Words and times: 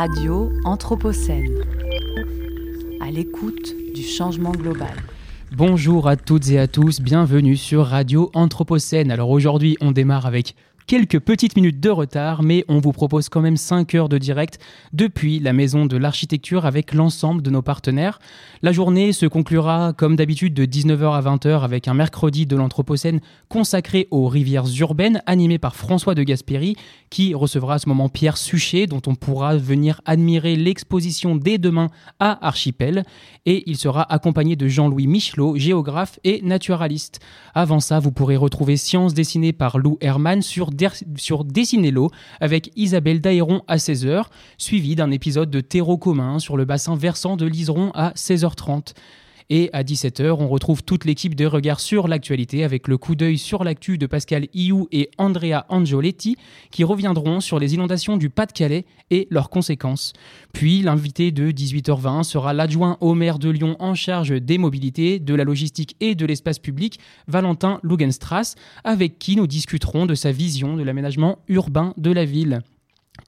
Radio 0.00 0.52
Anthropocène. 0.64 1.58
À 3.00 3.10
l'écoute 3.10 3.74
du 3.96 4.04
changement 4.04 4.52
global. 4.52 4.94
Bonjour 5.50 6.06
à 6.06 6.14
toutes 6.14 6.50
et 6.50 6.60
à 6.60 6.68
tous, 6.68 7.00
bienvenue 7.00 7.56
sur 7.56 7.84
Radio 7.84 8.30
Anthropocène. 8.32 9.10
Alors 9.10 9.30
aujourd'hui, 9.30 9.76
on 9.80 9.90
démarre 9.90 10.24
avec 10.24 10.54
quelques 10.88 11.20
petites 11.20 11.54
minutes 11.54 11.80
de 11.80 11.90
retard, 11.90 12.42
mais 12.42 12.64
on 12.66 12.80
vous 12.80 12.92
propose 12.92 13.28
quand 13.28 13.42
même 13.42 13.58
5 13.58 13.94
heures 13.94 14.08
de 14.08 14.16
direct 14.16 14.58
depuis 14.94 15.38
la 15.38 15.52
Maison 15.52 15.84
de 15.84 15.98
l'Architecture 15.98 16.64
avec 16.64 16.94
l'ensemble 16.94 17.42
de 17.42 17.50
nos 17.50 17.60
partenaires. 17.60 18.18
La 18.62 18.72
journée 18.72 19.12
se 19.12 19.26
conclura 19.26 19.92
comme 19.92 20.16
d'habitude 20.16 20.54
de 20.54 20.64
19h 20.64 21.12
à 21.12 21.20
20h 21.20 21.60
avec 21.60 21.88
un 21.88 21.94
mercredi 21.94 22.46
de 22.46 22.56
l'Anthropocène 22.56 23.20
consacré 23.50 24.08
aux 24.10 24.28
rivières 24.28 24.64
urbaines 24.80 25.22
animé 25.26 25.58
par 25.58 25.76
François 25.76 26.14
de 26.14 26.22
Gasperi 26.22 26.74
qui 27.10 27.34
recevra 27.34 27.74
à 27.74 27.78
ce 27.78 27.88
moment 27.88 28.08
Pierre 28.08 28.38
Suchet 28.38 28.86
dont 28.86 29.02
on 29.06 29.14
pourra 29.14 29.58
venir 29.58 30.00
admirer 30.06 30.56
l'exposition 30.56 31.36
dès 31.36 31.58
demain 31.58 31.88
à 32.18 32.46
Archipel 32.46 33.04
et 33.44 33.62
il 33.66 33.76
sera 33.76 34.10
accompagné 34.10 34.56
de 34.56 34.68
Jean-Louis 34.68 35.06
Michelot, 35.06 35.56
géographe 35.56 36.18
et 36.24 36.40
naturaliste. 36.40 37.20
Avant 37.54 37.80
ça, 37.80 37.98
vous 37.98 38.10
pourrez 38.10 38.36
retrouver 38.36 38.78
Science 38.78 39.12
dessinée 39.12 39.52
par 39.52 39.76
Lou 39.76 39.98
Herman 40.00 40.40
sur 40.40 40.70
sur 41.16 41.44
Dessinello 41.44 42.10
avec 42.40 42.70
Isabelle 42.76 43.20
Daéron 43.20 43.62
à 43.68 43.76
16h, 43.76 44.24
suivi 44.56 44.94
d'un 44.94 45.10
épisode 45.10 45.50
de 45.50 45.60
Terreau 45.60 45.98
commun 45.98 46.38
sur 46.38 46.56
le 46.56 46.64
bassin 46.64 46.96
versant 46.96 47.36
de 47.36 47.46
l'Iseron 47.46 47.90
à 47.94 48.10
16h30. 48.12 48.94
Et 49.50 49.70
à 49.72 49.82
17h, 49.82 50.36
on 50.38 50.48
retrouve 50.48 50.82
toute 50.82 51.06
l'équipe 51.06 51.34
de 51.34 51.46
Regard 51.46 51.80
sur 51.80 52.06
l'actualité 52.06 52.64
avec 52.64 52.86
le 52.86 52.98
coup 52.98 53.14
d'œil 53.14 53.38
sur 53.38 53.64
l'actu 53.64 53.96
de 53.96 54.06
Pascal 54.06 54.46
Iou 54.52 54.88
et 54.92 55.10
Andrea 55.16 55.64
Angioletti 55.70 56.36
qui 56.70 56.84
reviendront 56.84 57.40
sur 57.40 57.58
les 57.58 57.72
inondations 57.72 58.18
du 58.18 58.28
Pas-de-Calais 58.28 58.84
et 59.10 59.26
leurs 59.30 59.48
conséquences. 59.48 60.12
Puis 60.52 60.82
l'invité 60.82 61.32
de 61.32 61.50
18h20 61.50 62.24
sera 62.24 62.52
l'adjoint 62.52 62.98
au 63.00 63.14
maire 63.14 63.38
de 63.38 63.48
Lyon 63.48 63.76
en 63.78 63.94
charge 63.94 64.38
des 64.38 64.58
mobilités, 64.58 65.18
de 65.18 65.34
la 65.34 65.44
logistique 65.44 65.96
et 66.00 66.14
de 66.14 66.26
l'espace 66.26 66.58
public, 66.58 67.00
Valentin 67.26 67.80
Lugenstrass, 67.82 68.54
avec 68.84 69.18
qui 69.18 69.36
nous 69.36 69.46
discuterons 69.46 70.04
de 70.04 70.14
sa 70.14 70.30
vision 70.30 70.76
de 70.76 70.82
l'aménagement 70.82 71.38
urbain 71.48 71.94
de 71.96 72.10
la 72.10 72.26
ville. 72.26 72.60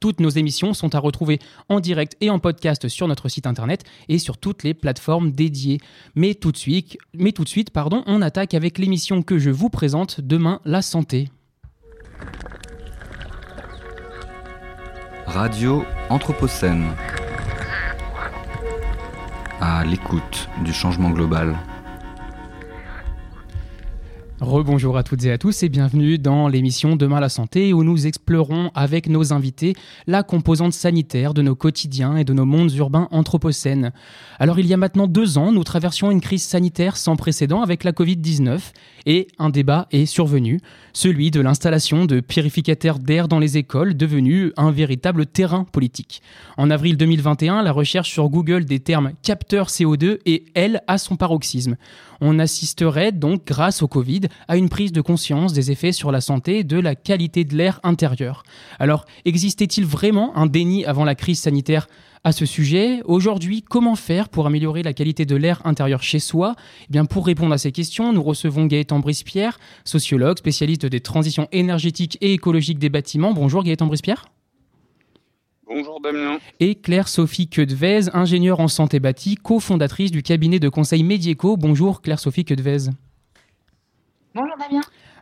Toutes 0.00 0.20
nos 0.20 0.30
émissions 0.30 0.72
sont 0.72 0.94
à 0.94 0.98
retrouver 0.98 1.38
en 1.68 1.78
direct 1.78 2.16
et 2.22 2.30
en 2.30 2.38
podcast 2.38 2.88
sur 2.88 3.06
notre 3.06 3.28
site 3.28 3.46
internet 3.46 3.84
et 4.08 4.18
sur 4.18 4.38
toutes 4.38 4.64
les 4.64 4.72
plateformes 4.72 5.30
dédiées. 5.30 5.78
Mais 6.14 6.32
tout 6.32 6.52
de 6.52 6.56
suite, 6.56 7.70
pardon, 7.70 8.02
on 8.06 8.22
attaque 8.22 8.54
avec 8.54 8.78
l'émission 8.78 9.22
que 9.22 9.38
je 9.38 9.50
vous 9.50 9.68
présente 9.68 10.22
demain, 10.22 10.60
la 10.64 10.80
santé. 10.80 11.28
Radio 15.26 15.84
Anthropocène. 16.08 16.86
À 19.60 19.84
l'écoute 19.84 20.48
du 20.64 20.72
changement 20.72 21.10
global. 21.10 21.58
Rebonjour 24.40 24.96
à 24.96 25.02
toutes 25.02 25.26
et 25.26 25.32
à 25.32 25.36
tous 25.36 25.62
et 25.64 25.68
bienvenue 25.68 26.16
dans 26.16 26.48
l'émission 26.48 26.96
Demain 26.96 27.20
la 27.20 27.28
santé 27.28 27.74
où 27.74 27.84
nous 27.84 28.06
explorons 28.06 28.70
avec 28.74 29.06
nos 29.06 29.34
invités 29.34 29.74
la 30.06 30.22
composante 30.22 30.72
sanitaire 30.72 31.34
de 31.34 31.42
nos 31.42 31.54
quotidiens 31.54 32.16
et 32.16 32.24
de 32.24 32.32
nos 32.32 32.46
mondes 32.46 32.72
urbains 32.72 33.06
anthropocènes. 33.10 33.92
Alors 34.38 34.58
il 34.58 34.64
y 34.64 34.72
a 34.72 34.78
maintenant 34.78 35.06
deux 35.06 35.36
ans, 35.36 35.52
nous 35.52 35.62
traversions 35.62 36.10
une 36.10 36.22
crise 36.22 36.42
sanitaire 36.42 36.96
sans 36.96 37.16
précédent 37.16 37.60
avec 37.60 37.84
la 37.84 37.92
Covid-19 37.92 38.60
et 39.04 39.28
un 39.38 39.50
débat 39.50 39.88
est 39.90 40.06
survenu, 40.06 40.60
celui 40.94 41.30
de 41.30 41.42
l'installation 41.42 42.06
de 42.06 42.20
purificateurs 42.20 42.98
d'air 42.98 43.28
dans 43.28 43.40
les 43.40 43.58
écoles 43.58 43.94
devenu 43.94 44.52
un 44.56 44.70
véritable 44.70 45.26
terrain 45.26 45.64
politique. 45.64 46.22
En 46.56 46.70
avril 46.70 46.96
2021, 46.96 47.62
la 47.62 47.72
recherche 47.72 48.10
sur 48.10 48.30
Google 48.30 48.64
des 48.64 48.80
termes 48.80 49.12
capteur 49.22 49.68
CO2 49.68 50.18
et 50.24 50.46
elle 50.54 50.80
à 50.86 50.96
son 50.96 51.16
paroxysme. 51.16 51.76
On 52.20 52.38
assisterait 52.38 53.12
donc, 53.12 53.46
grâce 53.46 53.82
au 53.82 53.88
Covid, 53.88 54.22
à 54.48 54.56
une 54.56 54.68
prise 54.68 54.92
de 54.92 55.00
conscience 55.00 55.52
des 55.52 55.70
effets 55.70 55.92
sur 55.92 56.12
la 56.12 56.20
santé 56.20 56.58
et 56.58 56.64
de 56.64 56.78
la 56.78 56.94
qualité 56.94 57.44
de 57.44 57.56
l'air 57.56 57.80
intérieur. 57.82 58.42
Alors, 58.78 59.04
existait-il 59.24 59.84
vraiment 59.84 60.36
un 60.36 60.46
déni 60.46 60.84
avant 60.84 61.04
la 61.04 61.14
crise 61.14 61.40
sanitaire 61.40 61.86
à 62.24 62.32
ce 62.32 62.46
sujet? 62.46 63.00
Aujourd'hui, 63.04 63.62
comment 63.62 63.96
faire 63.96 64.28
pour 64.28 64.46
améliorer 64.46 64.82
la 64.82 64.92
qualité 64.92 65.24
de 65.24 65.36
l'air 65.36 65.60
intérieur 65.64 66.02
chez 66.02 66.18
soi? 66.18 66.54
Eh 66.82 66.86
bien, 66.92 67.04
Pour 67.04 67.26
répondre 67.26 67.52
à 67.52 67.58
ces 67.58 67.72
questions, 67.72 68.12
nous 68.12 68.22
recevons 68.22 68.66
Gaëtan 68.66 69.00
Brispierre, 69.00 69.58
sociologue, 69.84 70.38
spécialiste 70.38 70.86
des 70.86 71.00
transitions 71.00 71.48
énergétiques 71.52 72.18
et 72.20 72.32
écologiques 72.32 72.78
des 72.78 72.88
bâtiments. 72.88 73.32
Bonjour 73.32 73.64
Gaëtan 73.64 73.86
Brispierre. 73.86 74.26
Bonjour 75.66 76.00
Damien. 76.00 76.38
Et 76.58 76.74
Claire-Sophie 76.74 77.46
Quedvez, 77.46 78.12
ingénieure 78.12 78.58
en 78.58 78.66
santé 78.66 78.98
bâtie, 78.98 79.36
cofondatrice 79.36 80.10
du 80.10 80.22
cabinet 80.22 80.58
de 80.58 80.68
conseil 80.68 81.04
Médieco. 81.04 81.56
Bonjour 81.56 82.02
Claire-Sophie 82.02 82.44
Quedvez. 82.44 82.90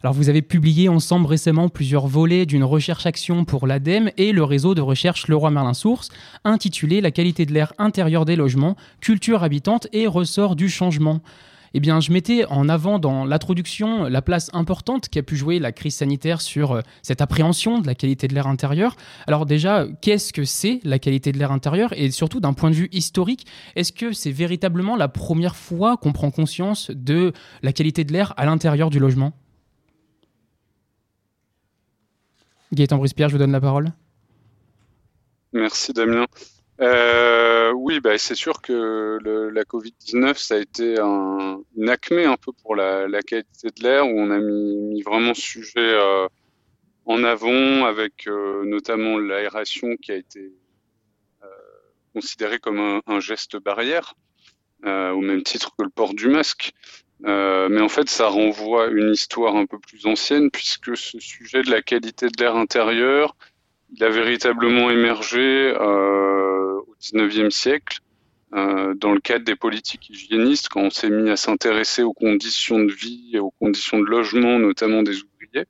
Alors 0.02 0.14
vous 0.14 0.28
avez 0.28 0.42
publié 0.42 0.88
ensemble 0.88 1.26
récemment 1.26 1.68
plusieurs 1.68 2.06
volets 2.06 2.46
d'une 2.46 2.62
recherche-action 2.62 3.44
pour 3.44 3.66
l'ADEME 3.66 4.10
et 4.16 4.30
le 4.32 4.44
réseau 4.44 4.74
de 4.74 4.80
recherche 4.80 5.26
Leroy 5.26 5.50
Merlin 5.50 5.74
Source, 5.74 6.10
intitulé 6.44 7.00
La 7.00 7.10
qualité 7.10 7.46
de 7.46 7.52
l'air 7.52 7.72
intérieur 7.78 8.24
des 8.24 8.36
logements, 8.36 8.76
culture 9.00 9.42
habitante 9.42 9.88
et 9.92 10.06
ressort 10.06 10.54
du 10.54 10.68
changement 10.68 11.20
eh 11.74 11.80
bien, 11.80 12.00
je 12.00 12.12
mettais 12.12 12.44
en 12.46 12.68
avant 12.68 12.98
dans 12.98 13.24
l'introduction 13.24 14.04
la 14.04 14.22
place 14.22 14.50
importante 14.52 15.08
qu'a 15.08 15.22
pu 15.22 15.36
jouer 15.36 15.58
la 15.58 15.72
crise 15.72 15.96
sanitaire 15.96 16.40
sur 16.40 16.72
euh, 16.72 16.80
cette 17.02 17.20
appréhension 17.20 17.80
de 17.80 17.86
la 17.86 17.94
qualité 17.94 18.28
de 18.28 18.34
l'air 18.34 18.46
intérieur. 18.46 18.96
Alors 19.26 19.46
déjà, 19.46 19.86
qu'est-ce 20.00 20.32
que 20.32 20.44
c'est 20.44 20.80
la 20.84 20.98
qualité 20.98 21.32
de 21.32 21.38
l'air 21.38 21.52
intérieur? 21.52 21.92
Et 21.96 22.10
surtout 22.10 22.40
d'un 22.40 22.52
point 22.52 22.70
de 22.70 22.74
vue 22.74 22.88
historique, 22.92 23.46
est-ce 23.76 23.92
que 23.92 24.12
c'est 24.12 24.32
véritablement 24.32 24.96
la 24.96 25.08
première 25.08 25.56
fois 25.56 25.96
qu'on 25.96 26.12
prend 26.12 26.30
conscience 26.30 26.90
de 26.90 27.32
la 27.62 27.72
qualité 27.72 28.04
de 28.04 28.12
l'air 28.12 28.34
à 28.36 28.46
l'intérieur 28.46 28.90
du 28.90 28.98
logement? 28.98 29.32
Gaëtan 32.72 32.98
Brispierre, 32.98 33.28
je 33.28 33.34
vous 33.34 33.38
donne 33.38 33.52
la 33.52 33.60
parole. 33.60 33.92
Merci 35.52 35.92
Damien. 35.92 36.26
Euh, 36.80 37.72
oui, 37.72 37.98
bah, 37.98 38.18
c'est 38.18 38.36
sûr 38.36 38.62
que 38.62 39.18
la 39.52 39.64
Covid-19, 39.64 40.36
ça 40.36 40.54
a 40.54 40.58
été 40.58 40.98
un, 41.00 41.60
une 41.76 41.88
acmé 41.88 42.24
un 42.24 42.36
peu 42.36 42.52
pour 42.52 42.76
la, 42.76 43.08
qualité 43.22 43.68
de 43.76 43.82
l'air, 43.82 44.06
où 44.06 44.10
on 44.10 44.30
a 44.30 44.38
mis, 44.38 45.02
vraiment 45.02 45.34
ce 45.34 45.40
sujet 45.40 45.72
euh, 45.78 46.28
en 47.04 47.24
avant, 47.24 47.84
avec 47.84 48.28
euh, 48.28 48.64
notamment 48.64 49.18
l'aération 49.18 49.96
qui 49.96 50.12
a 50.12 50.16
été 50.16 50.52
considérée 52.14 52.58
comme 52.58 53.00
un, 53.06 53.20
geste 53.20 53.56
barrière, 53.58 54.14
au 54.84 55.20
même 55.20 55.42
titre 55.42 55.74
que 55.76 55.84
le 55.84 55.90
port 55.90 56.14
du 56.14 56.28
masque. 56.28 56.72
mais 57.20 57.80
en 57.80 57.88
fait, 57.88 58.08
ça 58.08 58.28
renvoie 58.28 58.86
une 58.86 59.12
histoire 59.12 59.56
un 59.56 59.66
peu 59.66 59.78
plus 59.78 60.06
ancienne, 60.06 60.50
puisque 60.50 60.96
ce 60.96 61.18
sujet 61.18 61.62
de 61.62 61.70
la 61.70 61.82
qualité 61.82 62.26
de 62.26 62.42
l'air 62.42 62.56
intérieur, 62.56 63.36
il 63.92 64.02
a 64.04 64.10
véritablement 64.10 64.90
émergé 64.90 65.74
au 67.14 67.26
XIXe 67.26 67.54
siècle 67.54 67.98
euh, 68.54 68.94
dans 68.94 69.12
le 69.12 69.20
cadre 69.20 69.44
des 69.44 69.56
politiques 69.56 70.08
hygiénistes, 70.08 70.68
quand 70.70 70.80
on 70.80 70.90
s'est 70.90 71.10
mis 71.10 71.28
à 71.28 71.36
s'intéresser 71.36 72.02
aux 72.02 72.14
conditions 72.14 72.78
de 72.78 72.90
vie 72.90 73.30
et 73.34 73.38
aux 73.38 73.52
conditions 73.60 74.00
de 74.00 74.06
logement, 74.06 74.58
notamment 74.58 75.02
des 75.02 75.22
ouvriers, 75.22 75.66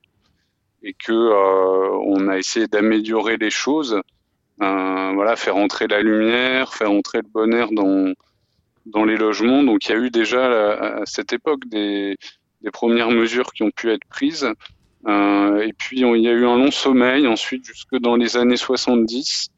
et 0.84 0.93
que 0.93 1.12
euh, 1.12 1.99
on 2.05 2.28
a 2.28 2.38
essayé 2.38 2.69
d'améliorer 2.69 3.37
les 3.37 3.50
choses, 3.50 4.00
euh, 4.62 5.12
voilà, 5.15 5.34
faire 5.34 5.56
entrer 5.56 5.88
la 5.88 6.03
lumière, 6.03 6.72
faire 6.72 6.93
entrer 6.93 7.19
le 7.19 7.28
bon 7.28 7.53
air 7.53 7.72
dans 7.72 8.12
dans 8.87 9.05
les 9.05 9.17
logements. 9.17 9.62
Donc 9.65 9.87
il 9.87 9.93
y 9.93 9.94
a 9.94 9.99
eu 9.99 10.11
déjà 10.11 11.00
à, 11.00 11.05
cette 11.05 11.33
époque 11.33 11.67
des, 11.67 12.17
des 12.62 12.71
premières 12.71 13.11
mesures 13.11 13.53
qui 13.53 13.62
ont 13.62 13.71
pu 13.71 13.91
être 13.91 14.06
prises. 14.09 14.50
Et 15.06 15.72
puis 15.77 16.00
il 16.00 16.22
y 16.22 16.28
a 16.28 16.33
eu 16.33 16.47
un 16.47 16.56
long 16.56 16.71
sommeil 16.71 17.27
ensuite 17.27 17.65
jusque 17.65 17.97
dans 17.97 18.17
les 18.17 18.37
années 18.37 18.56
70 18.56 19.50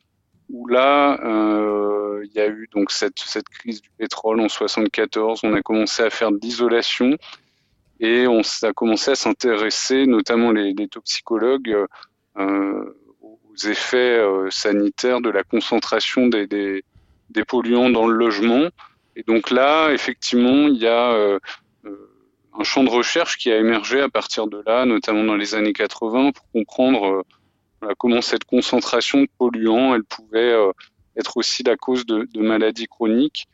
où 0.53 0.67
là 0.67 1.19
euh, 1.25 2.25
il 2.25 2.33
y 2.33 2.41
a 2.41 2.49
eu 2.49 2.59
donc 2.73 2.91
cette, 2.91 3.19
cette 3.19 3.49
crise 3.49 3.81
du 3.81 3.91
pétrole 3.99 4.41
en 4.41 4.49
74. 4.49 5.41
On 5.43 5.55
a 5.55 5.63
commencé 5.63 6.03
à 6.03 6.11
faire 6.11 6.33
de 6.33 6.39
l'isolation 6.41 7.17
et 8.01 8.27
on 8.27 8.41
a 8.63 8.73
commencé 8.73 9.11
à 9.11 9.15
s'intéresser, 9.15 10.07
notamment 10.07 10.53
les, 10.53 10.73
les 10.73 10.89
toxicologues, 10.89 11.87
euh, 12.39 12.97
aux 13.21 13.69
effets 13.69 14.19
euh, 14.19 14.49
sanitaires 14.51 15.21
de 15.21 15.31
la 15.31 15.43
concentration 15.43 16.27
des, 16.29 16.47
des, 16.47 16.85
des, 17.31 17.45
polluants 17.45 17.91
dans 17.91 18.07
le 18.07 18.15
logement. 18.15 18.69
Et 19.17 19.23
donc 19.23 19.51
là, 19.51 19.91
effectivement, 19.93 20.69
il 20.69 20.77
y 20.77 20.87
a 20.87 21.13
euh, 21.13 21.39
un 22.59 22.65
champ 22.65 22.85
de 22.85 22.91
recherche 22.91 23.37
qui 23.37 23.51
a 23.51 23.59
émergé 23.59 24.01
à 24.01 24.09
partir 24.09 24.47
de 24.47 24.63
là, 24.67 24.87
notamment 24.87 25.25
dans 25.25 25.37
les 25.37 25.55
années 25.55 25.73
80, 25.73 26.33
pour 26.33 26.51
comprendre 26.53 27.25
euh, 27.85 27.95
comment 27.99 28.21
cette 28.21 28.45
concentration 28.45 29.23
de 29.23 29.29
polluants, 29.39 29.95
elle 29.95 30.05
pouvait 30.05 30.53
euh, 30.53 30.73
être 31.17 31.37
aussi 31.37 31.63
la 31.63 31.77
cause 31.77 32.07
de, 32.07 32.27
maladies 32.37 32.87
chroniques. 32.87 33.47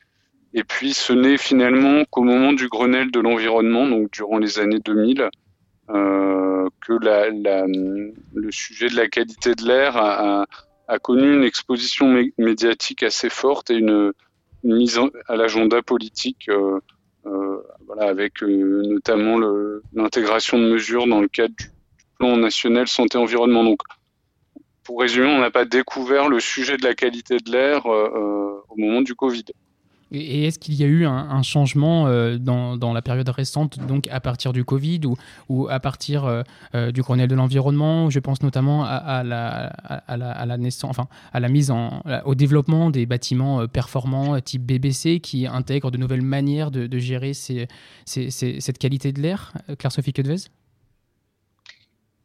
Et 0.54 0.64
puis, 0.64 0.92
ce 0.92 1.12
n'est 1.12 1.36
finalement 1.36 2.04
qu'au 2.04 2.22
moment 2.22 2.52
du 2.52 2.68
Grenelle 2.68 3.10
de 3.10 3.20
l'environnement, 3.20 3.86
donc 3.86 4.10
durant 4.12 4.38
les 4.38 4.58
années 4.58 4.78
2000, 4.78 5.28
euh, 5.90 6.68
que 6.86 6.92
le 6.92 8.50
sujet 8.50 8.88
de 8.88 8.96
la 8.96 9.08
qualité 9.08 9.54
de 9.54 9.66
l'air 9.66 9.96
a, 9.96 10.46
connu 11.02 11.34
une 11.34 11.44
exposition 11.44 12.24
médiatique 12.38 13.02
assez 13.02 13.28
forte 13.28 13.70
et 13.70 13.76
une, 13.76 14.12
mise 14.64 14.98
à 15.28 15.36
l'agenda 15.36 15.80
politique, 15.82 16.48
euh, 16.48 16.80
euh, 17.26 17.60
voilà, 17.86 18.08
avec 18.08 18.42
notamment 18.42 19.38
l'intégration 19.92 20.58
de 20.58 20.64
mesures 20.64 21.06
dans 21.06 21.20
le 21.20 21.28
cadre 21.28 21.54
du, 21.56 21.70
plan 22.18 22.36
national 22.36 22.88
santé-environnement. 22.88 23.64
Donc, 23.64 23.80
pour 24.86 25.00
résumer, 25.00 25.26
on 25.26 25.40
n'a 25.40 25.50
pas 25.50 25.64
découvert 25.64 26.28
le 26.28 26.40
sujet 26.40 26.76
de 26.76 26.84
la 26.84 26.94
qualité 26.94 27.38
de 27.38 27.50
l'air 27.50 27.84
au 27.86 28.76
moment 28.76 29.02
du 29.02 29.14
Covid. 29.14 29.44
Et 30.12 30.44
est-ce 30.44 30.58
qu'il 30.60 30.74
y 30.74 30.84
a 30.84 30.86
eu 30.86 31.04
un, 31.04 31.42
changement 31.42 32.06
euh, 32.06 32.38
dans, 32.38 32.92
la 32.92 33.02
période 33.02 33.28
récente, 33.28 33.78
donc 33.80 34.06
à 34.08 34.20
partir 34.20 34.52
du 34.52 34.64
Covid 34.64 35.00
ou, 35.04 35.16
ou 35.48 35.68
à 35.68 35.80
partir 35.80 36.24
euh, 36.24 36.42
euh, 36.74 36.92
du 36.92 37.02
Grenelle 37.02 37.28
de 37.28 37.34
l'environnement 37.34 38.08
Je 38.08 38.20
pense 38.20 38.40
notamment 38.42 38.84
à, 38.84 39.24
la, 39.24 39.66
à, 39.66 40.46
la, 40.46 40.56
naissance, 40.58 40.90
enfin 40.90 41.08
à 41.32 41.40
la 41.40 41.48
mise 41.48 41.72
en, 41.72 42.02
au 42.24 42.36
développement 42.36 42.90
des 42.90 43.04
bâtiments 43.04 43.66
performants 43.66 44.40
type 44.40 44.62
BBC 44.62 45.18
qui 45.18 45.46
intègrent 45.46 45.90
de 45.90 45.98
nouvelles 45.98 46.22
manières 46.22 46.70
de, 46.70 46.98
gérer 46.98 47.32
cette 47.34 48.78
qualité 48.78 49.12
de 49.12 49.20
l'air. 49.20 49.52
Claire-Sophie 49.76 50.12
Quedvez 50.12 50.48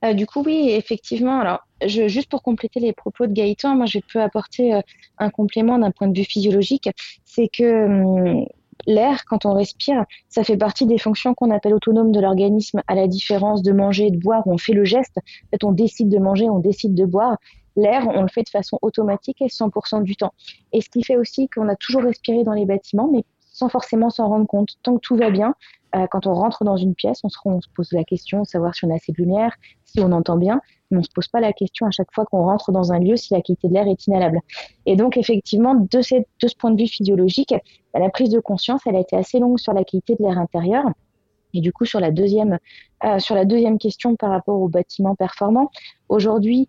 euh, 0.04 0.13
du 0.13 0.25
coup, 0.25 0.44
oui, 0.44 0.69
effectivement. 0.72 1.40
Alors, 1.40 1.60
je, 1.86 2.07
juste 2.07 2.30
pour 2.30 2.44
compléter 2.44 2.80
les 2.80 2.94
propos 2.94 3.28
de 3.28 3.33
Gaëtan, 3.33 3.75
moi, 3.75 3.86
je 3.86 4.00
peux 4.12 4.22
apporter 4.22 4.74
euh, 4.74 4.81
un 5.18 5.30
complément 5.30 5.78
d'un 5.78 5.92
point 5.92 6.07
de 6.07 6.18
vue 6.18 6.25
physiologique. 6.25 6.89
C'est 7.25 7.48
que 7.48 7.86
hum, 7.86 8.45
l'air, 8.88 9.25
quand 9.25 9.45
on 9.45 9.54
respire, 9.54 10.06
ça 10.30 10.44
fait 10.44 10.57
partie 10.57 10.86
des 10.86 10.98
fonctions 10.98 11.33
qu'on 11.33 11.51
appelle 11.51 11.74
autonomes 11.74 12.12
de 12.12 12.19
l'organisme, 12.19 12.81
à 12.88 12.95
la 12.95 13.07
différence 13.07 13.62
de 13.63 13.72
manger 13.72 14.07
et 14.07 14.12
de 14.12 14.18
boire, 14.18 14.45
où 14.48 14.54
on 14.54 14.57
fait 14.57 14.74
le 14.74 14.83
geste. 14.83 15.18
En 15.18 15.50
fait, 15.51 15.63
on 15.63 15.72
décide 15.72 16.10
de 16.10 16.18
manger, 16.18 16.50
on 16.50 16.60
décide 16.60 16.95
de 16.95 17.06
boire. 17.06 17.38
L'air, 17.78 18.07
on 18.07 18.22
le 18.22 18.27
fait 18.27 18.44
de 18.44 18.50
façon 18.50 18.77
automatique 18.81 19.42
et 19.42 19.48
100% 19.48 20.04
du 20.04 20.16
temps. 20.16 20.34
Et 20.74 20.81
ce 20.81 20.89
qui 20.89 21.04
fait 21.04 21.16
aussi 21.16 21.48
qu'on 21.48 21.69
a 21.69 21.75
toujours 21.75 22.04
respiré 22.04 22.44
dans 22.44 22.54
les 22.54 22.66
bâtiments, 22.66 23.10
mais 23.12 23.24
sans 23.62 23.69
forcément 23.69 24.10
s'en 24.10 24.28
rendre 24.28 24.48
compte. 24.48 24.69
Tant 24.81 24.96
que 24.96 25.02
tout 25.02 25.16
va 25.16 25.30
bien, 25.30 25.54
euh, 25.96 26.08
quand 26.10 26.25
on 26.25 26.34
rentre 26.34 26.63
dans 26.63 26.78
une 26.78 26.96
pièce, 26.96 27.19
on 27.24 27.30
se, 27.30 27.38
pose 27.75 27.92
la 27.92 28.04
question 28.04 28.42
de 28.42 28.48
savoir 28.48 28.74
si 28.74 28.86
on 28.86 28.90
a 28.90 28.96
assez 28.96 29.12
de 29.12 29.18
lumière, 29.18 29.56
si 29.86 30.00
on 30.00 30.12
entend 30.12 30.36
bien, 30.36 30.62
mais 30.90 30.98
on 30.98 31.04
se 31.04 31.12
pose 31.13 31.28
pas 31.28 31.40
la 31.40 31.54
question 31.54 31.86
à 31.86 31.92
chaque 31.92 32.12
fois 32.12 32.25
qu'on 32.25 32.44
rentre 32.44 32.72
dans 32.72 32.92
un 32.92 32.98
lieu 32.98 33.16
si 33.18 33.36
la 33.36 33.42
qualité 33.42 33.68
de 33.68 33.74
l'air 33.74 33.88
est 33.88 34.08
inhalable. 34.08 34.40
Et 34.88 34.96
donc 34.96 35.16
effectivement, 35.16 35.75
de, 35.75 36.02
ce 36.02 36.56
point 36.58 36.72
de 36.72 36.81
vue 36.81 36.88
physiologique, 36.88 37.54
bah, 37.94 38.00
la 38.00 38.10
prise 38.10 38.30
de 38.30 38.40
conscience, 38.40 38.81
elle 38.88 38.96
a 38.96 39.00
été 39.00 39.16
assez 39.16 39.38
longue 39.38 39.60
sur 39.60 39.74
la 39.74 39.84
qualité 39.84 40.16
de 40.16 40.24
l'air 40.24 40.40
intérieur. 40.40 40.86
Et 41.54 41.62
du 41.62 41.72
coup, 41.72 41.86
sur 41.86 42.00
la 42.00 42.10
deuxième, 42.10 42.58
euh, 43.04 43.19
sur 43.19 43.36
la 43.36 43.46
deuxième 43.46 43.78
question 43.78 44.16
par 44.16 44.31
rapport 44.31 44.60
aux 44.60 44.69
bâtiments 44.69 45.16
performants, 45.16 45.69
aujourd'hui, 46.10 46.68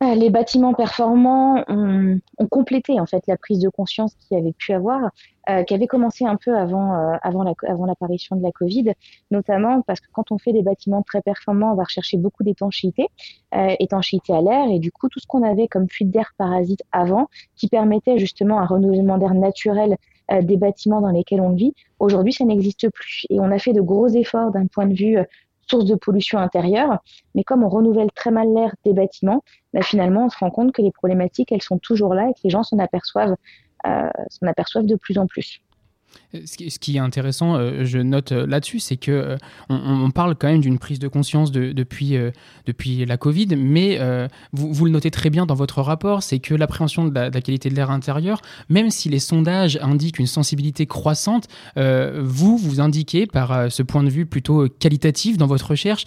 les 0.00 0.30
bâtiments 0.30 0.74
performants 0.74 1.64
ont, 1.66 2.20
complété 2.50 3.00
en 3.00 3.06
fait 3.06 3.26
la 3.26 3.36
prise 3.36 3.58
de 3.58 3.68
conscience 3.68 4.14
qu'il 4.14 4.36
y 4.36 4.40
avait 4.40 4.52
pu 4.52 4.72
avoir, 4.72 5.10
euh, 5.50 5.64
qui 5.64 5.74
avait 5.74 5.88
commencé 5.88 6.24
un 6.24 6.36
peu 6.36 6.56
avant 6.56 6.94
euh, 6.94 7.16
avant 7.22 7.42
la, 7.42 7.52
avant 7.66 7.84
l'apparition 7.84 8.36
de 8.36 8.42
la 8.42 8.52
Covid, 8.52 8.92
notamment 9.30 9.82
parce 9.82 10.00
que 10.00 10.06
quand 10.12 10.30
on 10.30 10.38
fait 10.38 10.52
des 10.52 10.62
bâtiments 10.62 11.02
très 11.02 11.20
performants, 11.20 11.72
on 11.72 11.74
va 11.74 11.84
rechercher 11.84 12.16
beaucoup 12.16 12.44
d'étanchéité, 12.44 13.08
euh, 13.54 13.74
étanchéité 13.80 14.32
à 14.32 14.40
l'air, 14.40 14.68
et 14.70 14.78
du 14.78 14.92
coup 14.92 15.08
tout 15.08 15.18
ce 15.18 15.26
qu'on 15.26 15.42
avait 15.42 15.66
comme 15.66 15.88
fuite 15.88 16.10
d'air 16.10 16.32
parasite 16.38 16.82
avant, 16.92 17.28
qui 17.56 17.68
permettait 17.68 18.18
justement 18.18 18.60
un 18.60 18.66
renouvellement 18.66 19.18
d'air 19.18 19.34
naturel 19.34 19.96
euh, 20.30 20.42
des 20.42 20.56
bâtiments 20.56 21.00
dans 21.00 21.10
lesquels 21.10 21.40
on 21.40 21.54
vit, 21.54 21.74
aujourd'hui 21.98 22.32
ça 22.32 22.44
n'existe 22.44 22.88
plus. 22.90 23.26
Et 23.30 23.40
on 23.40 23.50
a 23.50 23.58
fait 23.58 23.72
de 23.72 23.80
gros 23.80 24.08
efforts 24.08 24.52
d'un 24.52 24.66
point 24.66 24.86
de 24.86 24.94
vue 24.94 25.18
source 25.70 25.84
de 25.84 25.94
pollution 25.94 26.38
intérieure. 26.38 26.98
Mais 27.34 27.44
comme 27.44 27.62
on 27.62 27.68
renouvelle 27.68 28.10
très 28.12 28.30
mal 28.30 28.52
l'air 28.52 28.74
des 28.84 28.92
bâtiments, 28.92 29.42
bah, 29.72 29.82
finalement, 29.82 30.26
on 30.26 30.28
se 30.28 30.38
rend 30.38 30.50
compte 30.50 30.72
que 30.72 30.82
les 30.82 30.92
problématiques, 30.92 31.52
elles 31.52 31.62
sont 31.62 31.78
toujours 31.78 32.14
là 32.14 32.28
et 32.28 32.34
que 32.34 32.40
les 32.44 32.50
gens 32.50 32.62
s'en 32.62 32.78
aperçoivent, 32.78 33.36
euh, 33.86 34.10
s'en 34.28 34.46
aperçoivent 34.46 34.86
de 34.86 34.96
plus 34.96 35.18
en 35.18 35.26
plus. 35.26 35.60
Ce 36.34 36.78
qui 36.78 36.96
est 36.96 36.98
intéressant, 36.98 37.56
euh, 37.56 37.86
je 37.86 37.98
note 37.98 38.32
euh, 38.32 38.46
là-dessus, 38.46 38.80
c'est 38.80 38.98
que 38.98 39.10
euh, 39.10 39.36
on, 39.70 40.10
parle 40.10 40.34
quand 40.34 40.48
même 40.48 40.60
d'une 40.60 40.78
prise 40.78 40.98
de 40.98 41.08
conscience 41.08 41.50
depuis, 41.52 42.18
la 43.06 43.16
Covid, 43.16 43.56
mais 43.56 43.98
vous, 44.52 44.84
le 44.84 44.90
notez 44.90 45.10
très 45.10 45.30
bien 45.30 45.46
dans 45.46 45.54
votre 45.54 45.80
rapport, 45.80 46.22
c'est 46.22 46.38
que 46.38 46.54
l'appréhension 46.54 47.06
de, 47.06 47.14
la, 47.14 47.30
qualité 47.30 47.70
de 47.70 47.74
l'air 47.74 47.90
intérieur, 47.90 48.42
même 48.68 48.90
si 48.90 49.08
les 49.08 49.20
sondages 49.20 49.78
indiquent 49.80 50.18
une 50.18 50.26
sensibilité 50.26 50.86
croissante, 50.86 51.46
vous, 51.76 52.56
vous 52.56 52.80
indiquez 52.80 53.26
par 53.26 53.70
ce 53.70 53.82
point 53.82 54.02
de 54.02 54.10
vue 54.10 54.26
plutôt 54.26 54.68
qualitatif 54.68 55.36
dans 55.36 55.46
votre 55.46 55.70
recherche 55.70 56.04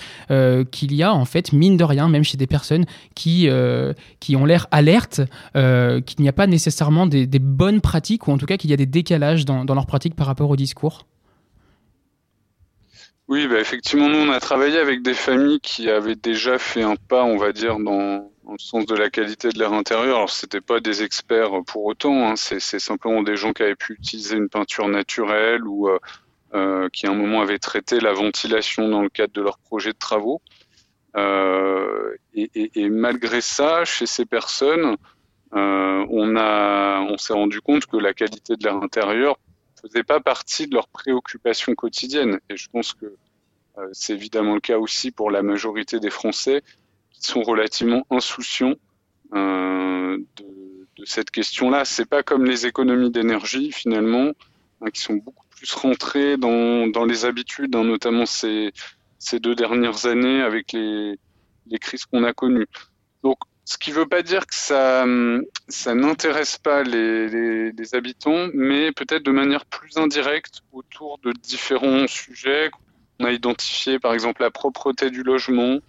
qu'il 0.71 0.94
y 0.94 1.03
a 1.03 1.13
en 1.13 1.25
fait, 1.25 1.53
mine 1.53 1.77
de 1.77 1.83
rien, 1.83 2.09
même 2.09 2.24
chez 2.24 2.38
des 2.38 2.47
personnes 2.47 2.85
qui, 3.15 3.47
ont 3.50 4.45
l'air 4.45 4.67
alertes, 4.71 5.21
qu'il 5.53 6.21
n'y 6.21 6.29
a 6.29 6.33
pas 6.33 6.47
nécessairement 6.47 7.06
des, 7.06 7.27
bonnes 7.39 7.81
pratiques, 7.81 8.27
ou 8.27 8.31
en 8.31 8.38
tout 8.38 8.45
cas 8.45 8.57
qu'il 8.57 8.69
y 8.69 8.74
a 8.74 8.77
des 8.77 8.85
décalages 8.85 9.45
dans, 9.45 9.63
dans 9.65 9.75
leur 9.75 9.85
par 10.16 10.28
rapport 10.28 10.50
au 10.50 10.56
discours? 10.56 11.06
Oui, 13.31 13.48
bah 13.48 13.62
effectivement, 13.62 14.10
nous, 14.10 14.18
on 14.18 14.30
a 14.30 14.42
travaillé 14.42 14.78
avec 14.78 15.04
des 15.04 15.13
familles 15.13 15.62
qui 15.62 15.90
avaient 15.90 16.18
déjà 16.18 16.60
fait 16.60 16.81
un 16.81 16.98
pas, 16.98 17.24
on 17.24 17.38
va 17.38 17.54
dire, 17.54 17.80
dans, 17.80 18.30
le 18.46 18.58
sens 18.58 18.86
de 18.86 18.94
la 18.94 19.10
qualité 19.10 19.48
de 19.48 19.58
l'air 19.58 19.72
intérieur. 19.72 20.18
Alors, 20.18 20.30
c'était 20.30 20.60
pas 20.60 20.81
des 20.81 21.02
experts 21.02 21.52
pour 21.66 21.86
autant, 21.86 22.28
hein. 22.28 22.34
c'est 22.36 22.60
simplement 22.60 23.24
des 23.24 23.38
gens 23.38 23.54
qui 23.54 23.63
avaient 23.63 23.75
pu 23.75 23.94
utiliser 23.94 24.36
une 24.36 24.50
peinture 24.50 24.90
naturelle 24.90 25.66
ou 25.66 25.88
euh, 25.88 25.98
euh, 26.56 26.90
qui, 26.90 27.08
à 27.08 27.12
un 27.12 27.16
moment, 27.16 27.42
avaient 27.42 27.58
traité 27.58 28.02
la 28.02 28.12
ventilation 28.12 28.90
dans 28.90 29.02
le 29.02 29.08
cadre 29.08 29.31
de 29.31 29.42
leur 29.42 29.60
projet 29.60 29.94
de 29.94 29.98
travaux. 29.98 30.42
Euh, 31.16 32.13
et, 32.34 32.90
malgré 32.90 33.40
ça, 33.40 33.86
chez 33.86 34.08
ces 34.08 34.25
personnes, 34.25 34.98
on, 35.54 36.36
on 36.36 37.18
s'est 37.18 37.34
rendu 37.34 37.62
compte 37.62 37.86
que 37.86 37.96
la 37.96 38.13
qualité 38.13 38.58
de 38.58 38.63
l'air 38.66 38.75
intérieur 38.75 39.38
faisait 39.81 40.04
pas 40.04 40.19
partie 40.19 40.68
de 40.68 40.75
leurs 40.75 40.88
préoccupations 40.88 41.75
quotidiennes. 41.75 42.39
Et 42.50 42.57
je 42.57 42.69
pense 42.69 42.94
que 42.94 43.06
euh, 43.78 43.89
c'est 43.94 44.13
évidemment 44.13 44.56
le 44.56 44.62
cas 44.62 44.78
aussi 44.78 45.12
pour 45.12 45.31
la 45.31 45.44
majorité 45.44 46.00
des 46.00 46.10
Français 46.10 46.62
qui 47.12 47.22
sont 47.22 47.42
relativement 47.42 48.06
insouciants 48.10 48.75
euh, 49.33 50.18
de, 50.38 50.88
de, 50.98 51.06
cette 51.06 51.31
question-là. 51.31 51.86
C'est 51.86 52.06
pas 52.06 52.24
comme 52.24 52.45
les 52.45 52.66
économies 52.66 53.12
d'énergie 53.12 53.72
finalement, 53.72 54.31
hein, 54.81 54.89
qui 54.92 55.01
sont 55.01 55.16
beaucoup 55.16 55.45
plus 55.50 55.74
rentrées 55.74 56.38
dans, 56.38 56.88
dans 56.88 57.06
les 57.06 57.25
habitudes, 57.25 57.75
hein, 57.75 57.84
notamment 57.84 58.25
ces, 58.25 58.72
ces 59.19 59.39
deux 59.39 59.56
dernières 59.56 60.06
années 60.06 60.42
avec 60.42 60.74
les, 60.74 61.18
les 61.68 61.80
crises 61.80 62.06
qu'on 62.06 62.24
a 62.24 62.34
connues. 62.34 62.68
Donc 63.24 63.38
ce 63.66 63.78
qui 63.78 63.92
ne 63.92 63.96
veut 63.96 64.08
pas 64.08 64.22
dire 64.22 64.46
que 64.46 64.56
ça, 64.56 65.06
ça 65.68 65.96
n'intéresse 65.96 66.58
pas 66.58 66.84
les, 66.84 67.72
habitants, 67.94 68.48
mais 68.53 68.91
peut-être 68.91 69.24
de 69.24 69.32
manière 69.32 69.65
plus 69.65 69.98
indirecte 69.98 70.62
autour 70.72 71.20
de 71.20 71.32
différents 71.32 72.08
sujets 72.08 72.70
qu'on 72.72 73.25
a 73.25 73.32
identifiés, 73.32 74.00
par 74.00 74.13
exemple 74.13 74.41
la 74.41 74.51
propreté 74.51 75.10
du 75.10 75.24
logement, 75.24 75.80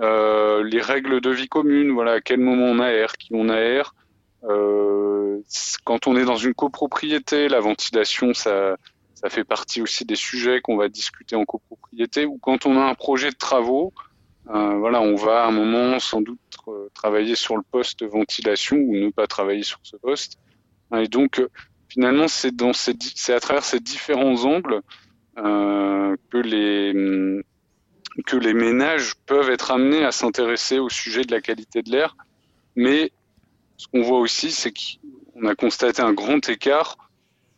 euh, 0.00 0.62
les 0.64 0.80
règles 0.80 1.20
de 1.20 1.30
vie 1.30 1.48
commune, 1.48 1.90
voilà, 1.92 2.12
à 2.12 2.20
quel 2.20 2.40
moment 2.40 2.66
on 2.66 2.80
aère, 2.80 3.16
qui 3.16 3.30
on 3.32 3.48
aère. 3.48 3.94
Euh, 4.44 5.40
quand 5.84 6.06
on 6.06 6.16
est 6.16 6.24
dans 6.24 6.36
une 6.36 6.54
copropriété, 6.54 7.48
la 7.48 7.60
ventilation, 7.60 8.34
ça, 8.34 8.76
fait 9.28 9.44
partie 9.44 9.82
aussi 9.82 10.04
des 10.04 10.14
sujets 10.14 10.60
qu'on 10.60 10.76
va 10.76 10.88
discuter 10.88 11.34
en 11.34 11.44
copropriété, 11.44 12.26
ou 12.26 12.38
quand 12.38 12.66
on 12.66 12.78
a 12.78 12.84
un 12.84 12.94
projet 12.94 13.30
de 13.30 13.36
travaux, 13.36 13.92
euh, 13.96 14.07
voilà, 14.48 15.00
on 15.00 15.14
va 15.14 15.44
à 15.44 15.48
un 15.48 15.50
moment 15.50 15.98
sans 15.98 16.22
doute 16.22 16.38
euh, 16.68 16.88
travailler 16.94 17.34
sur 17.34 17.56
le 17.56 17.62
poste 17.62 18.02
ventilation 18.04 18.76
ou 18.76 18.96
ne 18.96 19.10
pas 19.10 19.26
travailler 19.26 19.62
sur 19.62 19.78
ce 19.82 19.96
poste. 19.96 20.38
Et 20.96 21.08
donc, 21.08 21.38
euh, 21.38 21.48
finalement, 21.88 22.28
c'est 22.28 22.54
c'est 23.14 23.34
à 23.34 23.40
travers 23.40 23.64
ces 23.64 23.80
différents 23.80 24.44
angles 24.44 24.80
euh, 25.38 26.16
que 26.30 26.38
les 26.38 26.92
hum, 26.94 27.42
que 28.26 28.36
les 28.36 28.54
ménages 28.54 29.14
peuvent 29.26 29.50
être 29.50 29.70
amenés 29.70 30.04
à 30.04 30.12
s'intéresser 30.12 30.78
au 30.78 30.88
sujet 30.88 31.24
de 31.24 31.32
la 31.32 31.40
qualité 31.40 31.82
de 31.82 31.90
l'air. 31.90 32.16
Mais 32.74 33.12
ce 33.76 33.86
qu'on 33.88 34.02
voit 34.02 34.18
aussi, 34.18 34.50
c'est 34.50 34.72
qu'on 34.72 35.46
a 35.46 35.54
constaté 35.54 36.02
un 36.02 36.12
grand 36.12 36.48
écart 36.48 36.96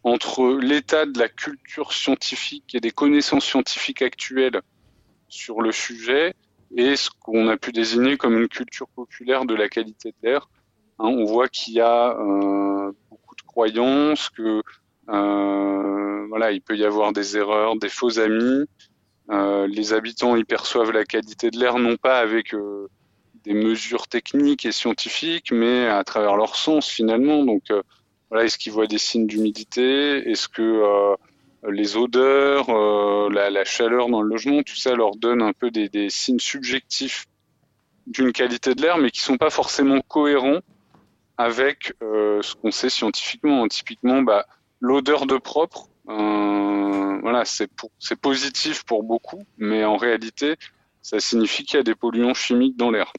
entre 0.03 0.59
l'état 0.61 1.07
de 1.07 1.19
la 1.19 1.29
culture 1.29 1.93
scientifique 1.93 2.75
et 2.75 2.81
des 2.81 2.91
connaissances 2.91 3.45
scientifiques 3.45 4.03
actuelles 4.03 4.61
sur 5.29 5.61
le 5.61 5.73
sujet 5.73 6.35
et 6.77 6.97
ce 6.97 7.11
qu'on 7.11 7.49
a 7.49 7.57
pu 7.57 7.73
désigner 7.73 8.17
comme 8.17 8.39
une 8.39 8.49
culture 8.49 8.89
populaire 8.89 9.45
de 9.45 9.55
la 9.55 9.69
qualité 9.69 10.11
de 10.11 10.29
l'air. 10.29 10.49
Hein, 10.99 11.09
on 11.09 11.25
voit 11.25 11.49
qu'il 11.49 11.75
y 11.75 11.81
a 11.81 12.11
euh, 12.19 12.93
beaucoup 13.11 13.35
de 13.35 13.43
croyances, 13.43 14.29
que 14.31 14.63
euh, 15.09 16.27
voilà, 16.29 16.53
il 16.53 16.61
peut 16.61 16.77
y 16.77 16.85
avoir 16.85 17.13
des 17.13 17.37
erreurs, 17.37 17.77
des 17.77 17.89
faux 17.89 18.19
amis. 18.19 18.67
Euh, 19.31 19.67
les 19.67 19.93
habitants 19.93 20.37
y 20.37 20.45
perçoivent 20.45 20.93
la 20.93 21.05
qualité 21.05 21.51
de 21.51 21.59
l'air 21.59 21.79
non 21.79 21.97
pas 21.97 22.19
avec 22.19 22.55
des 23.45 23.55
mesures 23.55 24.07
techniques 24.09 24.67
et 24.67 24.73
scientifiques, 24.73 25.53
mais 25.53 25.87
à 25.87 26.05
travers 26.05 26.37
leur 26.37 26.57
sens 26.57 26.89
finalement. 26.89 27.45
Donc 27.45 27.65
voilà, 28.29 28.45
est-ce 28.45 28.59
qu'ils 28.59 28.73
voient 28.73 28.87
des 28.87 28.99
signes 28.99 29.27
d'humidité? 29.27 30.31
Est-ce 30.31 30.49
que 30.49 31.17
les 31.69 31.97
odeurs, 31.97 32.71
euh, 32.71 33.29
la, 33.31 33.65
chaleur 33.65 34.09
dans 34.09 34.23
le 34.23 34.29
logement, 34.29 34.63
tout 34.63 34.77
ça 34.77 34.95
leur 34.95 35.17
donne 35.17 35.43
un 35.43 35.53
peu 35.53 35.71
des, 35.71 36.11
signes 36.11 36.39
subjectifs 36.39 37.27
d'une 38.07 38.33
qualité 38.33 38.75
de 38.75 38.83
l'air, 38.83 38.99
mais 38.99 39.11
qui 39.11 39.21
sont 39.21 39.37
pas 39.37 39.51
forcément 39.51 40.01
cohérents 40.01 40.61
avec 41.37 41.95
ce 42.01 42.55
qu'on 42.57 42.71
sait 42.71 42.91
scientifiquement. 42.91 43.67
Typiquement, 43.69 44.23
bah, 44.23 44.47
l'odeur 44.81 45.27
de 45.27 45.37
propre, 45.37 45.89
voilà, 46.07 47.45
c'est 47.45 47.69
positif 48.21 48.85
pour 48.85 49.03
beaucoup, 49.05 49.45
mais 49.59 49.85
en 49.85 49.97
réalité, 49.97 50.57
ça 51.03 51.21
signifie 51.21 51.65
qu'il 51.65 51.77
y 51.77 51.81
a 51.81 51.83
des 51.83 51.95
polluants 51.95 52.35
chimiques 52.35 52.77
dans 52.77 52.91
l'air. 52.91 53.13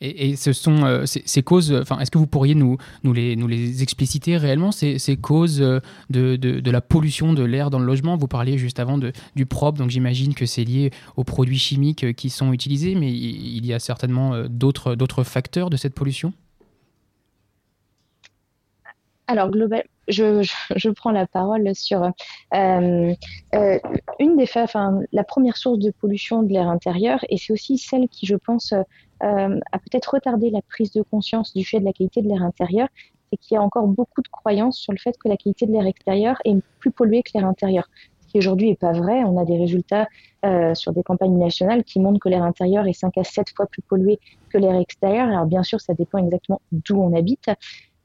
Et, 0.00 0.36
ce 0.36 0.52
sont 0.52 0.84
euh, 0.84 1.06
ces, 1.06 1.42
causes, 1.42 1.72
enfin, 1.72 1.98
est-ce 1.98 2.10
que 2.10 2.18
vous 2.18 2.26
pourriez 2.26 2.54
nous, 2.54 2.76
les, 3.04 3.36
nous 3.36 3.46
les 3.46 3.82
expliciter 3.82 4.36
réellement, 4.36 4.72
ces, 4.72 4.98
ces 4.98 5.16
causes 5.16 5.62
euh, 5.62 5.80
de, 6.10 6.36
de, 6.36 6.60
de, 6.60 6.70
la 6.70 6.80
pollution 6.80 7.32
de 7.32 7.42
l'air 7.42 7.70
dans 7.70 7.78
le 7.78 7.86
logement? 7.86 8.16
Vous 8.16 8.28
parliez 8.28 8.58
juste 8.58 8.80
avant 8.80 8.98
de, 8.98 9.12
du 9.36 9.46
propre, 9.46 9.78
donc 9.78 9.90
j'imagine 9.90 10.34
que 10.34 10.46
c'est 10.46 10.64
lié 10.64 10.90
aux 11.16 11.24
produits 11.24 11.58
chimiques 11.58 12.14
qui 12.16 12.28
sont 12.28 12.52
utilisés, 12.52 12.94
mais 12.94 13.10
il 13.10 13.64
y 13.64 13.72
a 13.72 13.78
certainement 13.78 14.34
euh, 14.34 14.46
d'autres 14.48 15.24
facteurs 15.24 15.70
de 15.70 15.76
cette 15.76 15.94
pollution? 15.94 16.32
Alors, 19.26 19.50
global, 19.50 19.84
je, 20.08 20.46
je, 20.76 20.90
prends 20.90 21.10
la 21.10 21.26
parole 21.26 21.74
sur 21.74 22.02
euh, 22.02 22.10
euh, 23.54 23.78
une 24.18 24.36
des, 24.36 24.48
enfin, 24.56 25.00
la 25.12 25.24
première 25.24 25.56
source 25.56 25.78
de 25.78 25.90
pollution 25.90 26.42
de 26.42 26.52
l'air 26.52 26.68
intérieur, 26.68 27.20
et 27.30 27.38
c'est 27.38 27.52
aussi 27.52 27.78
celle 27.78 28.08
qui, 28.08 28.26
je 28.26 28.36
pense, 28.36 28.74
euh, 29.24 29.58
a 29.72 29.78
peut-être 29.78 30.14
retardé 30.14 30.50
la 30.50 30.60
prise 30.62 30.92
de 30.92 31.02
conscience 31.02 31.54
du 31.54 31.64
fait 31.64 31.80
de 31.80 31.84
la 31.84 31.92
qualité 31.92 32.22
de 32.22 32.28
l'air 32.28 32.42
intérieur, 32.42 32.88
c'est 33.30 33.38
qu'il 33.38 33.54
y 33.54 33.58
a 33.58 33.62
encore 33.62 33.86
beaucoup 33.86 34.20
de 34.22 34.28
croyances 34.28 34.78
sur 34.78 34.92
le 34.92 34.98
fait 34.98 35.16
que 35.18 35.28
la 35.28 35.36
qualité 35.36 35.66
de 35.66 35.72
l'air 35.72 35.86
extérieur 35.86 36.36
est 36.44 36.56
plus 36.78 36.90
polluée 36.90 37.22
que 37.22 37.30
l'air 37.34 37.46
intérieur. 37.46 37.88
Ce 38.20 38.26
qui 38.28 38.38
aujourd'hui 38.38 38.68
n'est 38.68 38.76
pas 38.76 38.92
vrai. 38.92 39.24
On 39.24 39.38
a 39.38 39.44
des 39.44 39.56
résultats 39.56 40.08
euh, 40.44 40.74
sur 40.74 40.92
des 40.92 41.02
campagnes 41.02 41.38
nationales 41.38 41.84
qui 41.84 42.00
montrent 42.00 42.20
que 42.20 42.28
l'air 42.28 42.42
intérieur 42.42 42.86
est 42.86 42.92
5 42.92 43.16
à 43.16 43.24
7 43.24 43.50
fois 43.56 43.66
plus 43.66 43.82
pollué 43.82 44.18
que 44.50 44.58
l'air 44.58 44.74
extérieur. 44.74 45.28
Alors 45.28 45.46
bien 45.46 45.62
sûr, 45.62 45.80
ça 45.80 45.94
dépend 45.94 46.18
exactement 46.18 46.60
d'où 46.70 47.00
on 47.00 47.16
habite. 47.16 47.48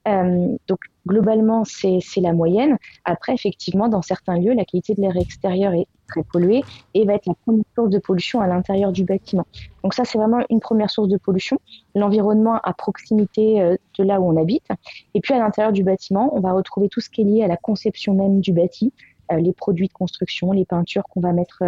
Euh, 0.07 0.57
donc 0.67 0.79
globalement, 1.07 1.63
c'est 1.65 2.01
la 2.17 2.33
moyenne. 2.33 2.77
Après, 3.05 3.33
effectivement, 3.33 3.87
dans 3.87 4.01
certains 4.01 4.37
lieux, 4.37 4.53
la 4.53 4.65
qualité 4.65 4.93
de 4.93 5.01
l'air 5.01 5.15
extérieur 5.17 5.73
est 5.73 5.87
très 6.07 6.23
polluée 6.23 6.63
et 6.93 7.05
va 7.05 7.13
être 7.13 7.25
la 7.25 7.35
première 7.45 7.65
source 7.75 7.89
de 7.89 7.99
pollution 7.99 8.41
à 8.41 8.47
l'intérieur 8.47 8.91
du 8.91 9.03
bâtiment. 9.03 9.45
Donc 9.83 9.93
ça, 9.93 10.05
c'est 10.05 10.17
vraiment 10.17 10.39
une 10.49 10.59
première 10.59 10.89
source 10.89 11.07
de 11.07 11.17
pollution. 11.17 11.59
L'environnement 11.95 12.59
à 12.63 12.73
proximité 12.73 13.61
euh, 13.61 13.75
de 13.97 14.03
là 14.03 14.19
où 14.19 14.29
on 14.31 14.37
habite. 14.37 14.67
Et 15.13 15.21
puis 15.21 15.33
à 15.33 15.39
l'intérieur 15.39 15.71
du 15.73 15.83
bâtiment, 15.83 16.35
on 16.35 16.39
va 16.39 16.53
retrouver 16.53 16.89
tout 16.89 17.01
ce 17.01 17.09
qui 17.09 17.21
est 17.21 17.25
lié 17.25 17.43
à 17.43 17.47
la 17.47 17.57
conception 17.57 18.13
même 18.13 18.39
du 18.41 18.53
bâti, 18.53 18.93
euh, 19.31 19.37
les 19.37 19.53
produits 19.53 19.87
de 19.87 19.93
construction, 19.93 20.51
les 20.51 20.65
peintures 20.65 21.03
qu'on 21.03 21.21
va 21.21 21.33
mettre 21.33 21.63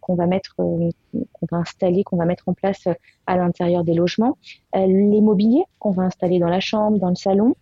qu'on 0.00 0.14
va 0.14 0.26
mettre, 0.26 0.54
qu'on 0.56 1.46
va 1.50 1.58
installer, 1.58 2.04
qu'on 2.04 2.16
va 2.16 2.24
mettre 2.24 2.48
en 2.48 2.54
place 2.54 2.88
à 3.26 3.36
l'intérieur 3.36 3.84
des 3.84 3.94
logements, 3.94 4.38
les 4.74 5.20
mobiliers 5.20 5.64
qu'on 5.78 5.90
va 5.90 6.04
installer 6.04 6.38
dans 6.38 6.48
la 6.48 6.60
chambre, 6.60 6.98
dans 6.98 7.10
le 7.10 7.16
salon, 7.16 7.54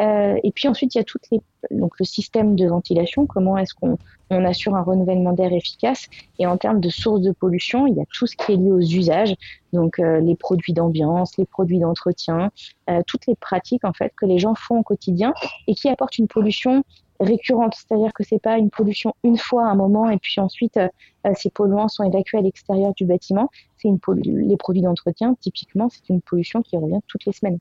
euh, 0.00 0.36
et 0.44 0.52
puis 0.52 0.68
ensuite, 0.68 0.94
il 0.94 0.98
y 0.98 1.00
a 1.00 1.04
toutes 1.04 1.28
les, 1.32 1.40
donc 1.70 1.98
le 1.98 2.04
système 2.04 2.54
de 2.54 2.68
ventilation, 2.68 3.26
comment 3.26 3.58
est-ce 3.58 3.74
qu'on 3.74 3.98
on 4.30 4.44
assure 4.44 4.76
un 4.76 4.82
renouvellement 4.82 5.32
d'air 5.32 5.52
efficace? 5.52 6.06
Et 6.38 6.46
en 6.46 6.56
termes 6.56 6.80
de 6.80 6.88
sources 6.88 7.20
de 7.20 7.32
pollution, 7.32 7.86
il 7.86 7.96
y 7.96 8.00
a 8.00 8.04
tout 8.12 8.26
ce 8.26 8.36
qui 8.36 8.52
est 8.52 8.56
lié 8.56 8.70
aux 8.70 8.80
usages, 8.80 9.34
donc 9.72 9.98
euh, 9.98 10.20
les 10.20 10.36
produits 10.36 10.72
d'ambiance, 10.72 11.36
les 11.36 11.46
produits 11.46 11.80
d'entretien, 11.80 12.50
euh, 12.90 13.00
toutes 13.06 13.26
les 13.26 13.34
pratiques 13.34 13.84
en 13.84 13.92
fait 13.92 14.12
que 14.16 14.26
les 14.26 14.38
gens 14.38 14.54
font 14.54 14.78
au 14.78 14.82
quotidien 14.82 15.34
et 15.66 15.74
qui 15.74 15.88
apportent 15.88 16.18
une 16.18 16.28
pollution 16.28 16.84
récurrente, 17.20 17.74
c'est-à-dire 17.74 18.12
que 18.12 18.24
c'est 18.24 18.40
pas 18.40 18.58
une 18.58 18.70
pollution 18.70 19.14
une 19.24 19.38
fois 19.38 19.66
à 19.66 19.70
un 19.70 19.74
moment 19.74 20.08
et 20.08 20.18
puis 20.18 20.40
ensuite 20.40 20.76
euh, 20.76 20.88
ces 21.34 21.50
polluants 21.50 21.88
sont 21.88 22.04
évacués 22.04 22.38
à 22.38 22.42
l'extérieur 22.42 22.94
du 22.94 23.04
bâtiment. 23.04 23.50
C'est 23.76 23.88
une 23.88 23.98
les 24.24 24.56
produits 24.56 24.82
d'entretien, 24.82 25.34
typiquement, 25.40 25.88
c'est 25.88 26.08
une 26.08 26.22
pollution 26.22 26.62
qui 26.62 26.76
revient 26.76 27.00
toutes 27.06 27.24
les 27.24 27.32
semaines 27.32 27.58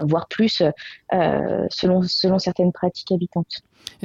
voire 0.00 0.28
plus 0.28 0.62
euh, 1.12 1.66
selon, 1.70 2.02
selon 2.02 2.38
certaines 2.38 2.72
pratiques 2.72 3.12
habitantes. 3.12 3.62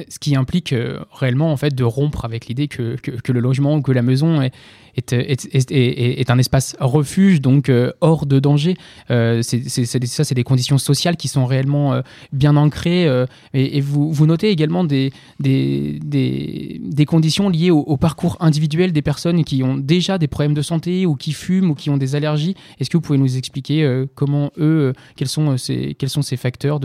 Ce 0.08 0.18
qui 0.18 0.36
implique 0.36 0.72
euh, 0.72 1.00
réellement 1.12 1.52
en 1.52 1.56
fait 1.58 1.74
de 1.74 1.84
rompre 1.84 2.24
avec 2.24 2.46
l'idée 2.46 2.66
que, 2.66 2.96
que, 2.96 3.32
le 3.32 3.40
logement 3.40 3.74
ou 3.74 3.82
que 3.82 3.92
la 3.92 4.00
maison 4.00 4.40
est, 4.40 4.52
est, 4.96 5.12
est, 5.12 6.20
est 6.20 6.30
un 6.30 6.38
espace 6.38 6.76
refuge, 6.80 7.42
donc 7.42 7.68
euh, 7.68 7.92
hors 8.00 8.24
de 8.24 8.40
danger. 8.40 8.74
Euh, 9.10 9.42
c'est, 9.42 9.68
ça, 9.68 10.24
c'est 10.24 10.34
des 10.34 10.44
conditions 10.44 10.78
sociales 10.78 11.18
qui 11.18 11.28
sont 11.28 11.44
réellement 11.44 12.00
bien 12.32 12.56
ancrées. 12.56 13.06
Et, 13.52 13.80
vous, 13.80 14.10
vous, 14.12 14.26
notez 14.26 14.48
également 14.48 14.84
des, 14.84 15.12
des, 15.40 15.98
des, 16.02 16.80
des 16.82 17.04
conditions 17.04 17.50
liées 17.50 17.70
au, 17.70 17.96
parcours 17.98 18.36
individuel 18.40 18.92
des 18.92 19.02
personnes 19.02 19.44
qui 19.44 19.62
ont 19.62 19.76
déjà 19.76 20.16
des 20.16 20.28
problèmes 20.28 20.54
de 20.54 20.62
santé 20.62 21.04
ou 21.04 21.16
qui 21.16 21.32
fument 21.32 21.70
ou 21.70 21.74
qui 21.74 21.90
ont 21.90 21.98
des 21.98 22.14
allergies. 22.14 22.54
Est-ce 22.78 22.88
que 22.88 22.96
vous 22.96 23.02
pouvez 23.02 23.18
nous 23.18 23.36
expliquer 23.36 24.04
comment 24.14 24.50
eux, 24.58 24.94
quels, 25.16 25.28
sont 25.28 25.58
ces, 25.58 25.74
quels 25.98 26.08
sont 26.08 26.22
ces 26.22 26.36
facteurs 26.36 26.80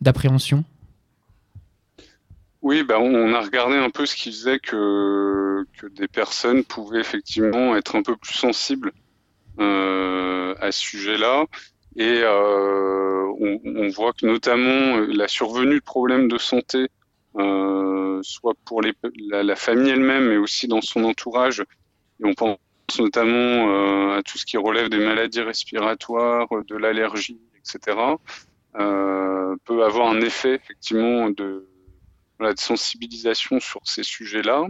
d'appréhension? 0.00 0.64
Oui, 2.60 2.82
bah 2.82 2.98
on 2.98 3.32
a 3.34 3.40
regardé 3.40 3.76
un 3.76 3.90
peu 3.90 4.04
ce 4.04 4.16
qui 4.16 4.30
faisait 4.32 4.58
que, 4.58 5.64
que 5.78 5.86
des 5.86 6.08
personnes 6.08 6.64
pouvaient 6.64 7.00
effectivement 7.00 7.76
être 7.76 7.94
un 7.94 8.02
peu 8.02 8.16
plus 8.16 8.34
sensibles 8.34 8.92
euh, 9.60 10.54
à 10.60 10.72
ce 10.72 10.80
sujet-là. 10.80 11.46
Et 11.96 12.20
euh, 12.22 13.26
on, 13.40 13.88
voit 13.88 14.12
que 14.12 14.26
notamment 14.26 14.98
la 14.98 15.26
survenue 15.28 15.76
de 15.76 15.84
problèmes 15.84 16.28
de 16.28 16.38
santé, 16.38 16.88
euh, 17.36 18.20
soit 18.22 18.54
pour 18.64 18.82
la, 18.82 19.42
la 19.42 19.56
famille 19.56 19.90
elle-même, 19.90 20.28
mais 20.28 20.36
aussi 20.36 20.68
dans 20.68 20.80
son 20.80 21.04
entourage, 21.04 21.60
et 21.60 22.24
on 22.24 22.34
pense 22.34 22.58
notamment 22.98 23.68
euh, 23.68 24.18
à 24.18 24.22
tout 24.22 24.38
ce 24.38 24.46
qui 24.46 24.56
relève 24.56 24.88
des 24.88 24.98
maladies 24.98 25.42
respiratoires, 25.42 26.48
de 26.66 26.76
l'allergie, 26.76 27.40
etc., 27.56 27.96
euh, 28.78 29.56
peut 29.64 29.84
avoir 29.84 30.08
un 30.08 30.20
effet 30.20 30.54
effectivement 30.54 31.30
de 31.30 31.66
sensibilisation 32.56 33.60
sur 33.60 33.80
ces 33.84 34.02
sujets-là. 34.02 34.66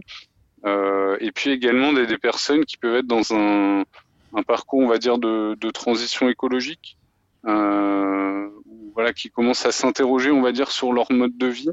Euh, 0.65 1.17
et 1.21 1.31
puis 1.31 1.51
également 1.51 1.93
des, 1.93 2.19
personnes 2.19 2.65
qui 2.65 2.77
peuvent 2.77 2.97
être 2.97 3.07
dans 3.07 3.35
un, 3.35 3.85
parcours, 4.47 4.81
on 4.81 4.89
va 4.89 4.99
dire, 4.99 5.19
de, 5.19 5.71
transition 5.71 6.29
écologique, 6.29 6.97
voilà, 7.45 9.13
qui 9.15 9.31
commencent 9.31 9.67
à 9.67 9.73
s'interroger, 9.73 10.31
on 10.33 10.43
va 10.43 10.51
dire, 10.51 10.71
sur 10.73 10.93
leur 10.93 11.13
mode 11.13 11.37
de 11.37 11.47
vie, 11.47 11.71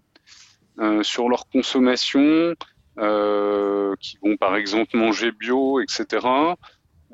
sur 1.02 1.30
leur 1.30 1.48
consommation, 1.48 2.54
qui 2.98 4.18
vont 4.24 4.38
par 4.38 4.56
exemple 4.56 4.98
manger 4.98 5.32
bio, 5.32 5.80
etc. 5.82 6.56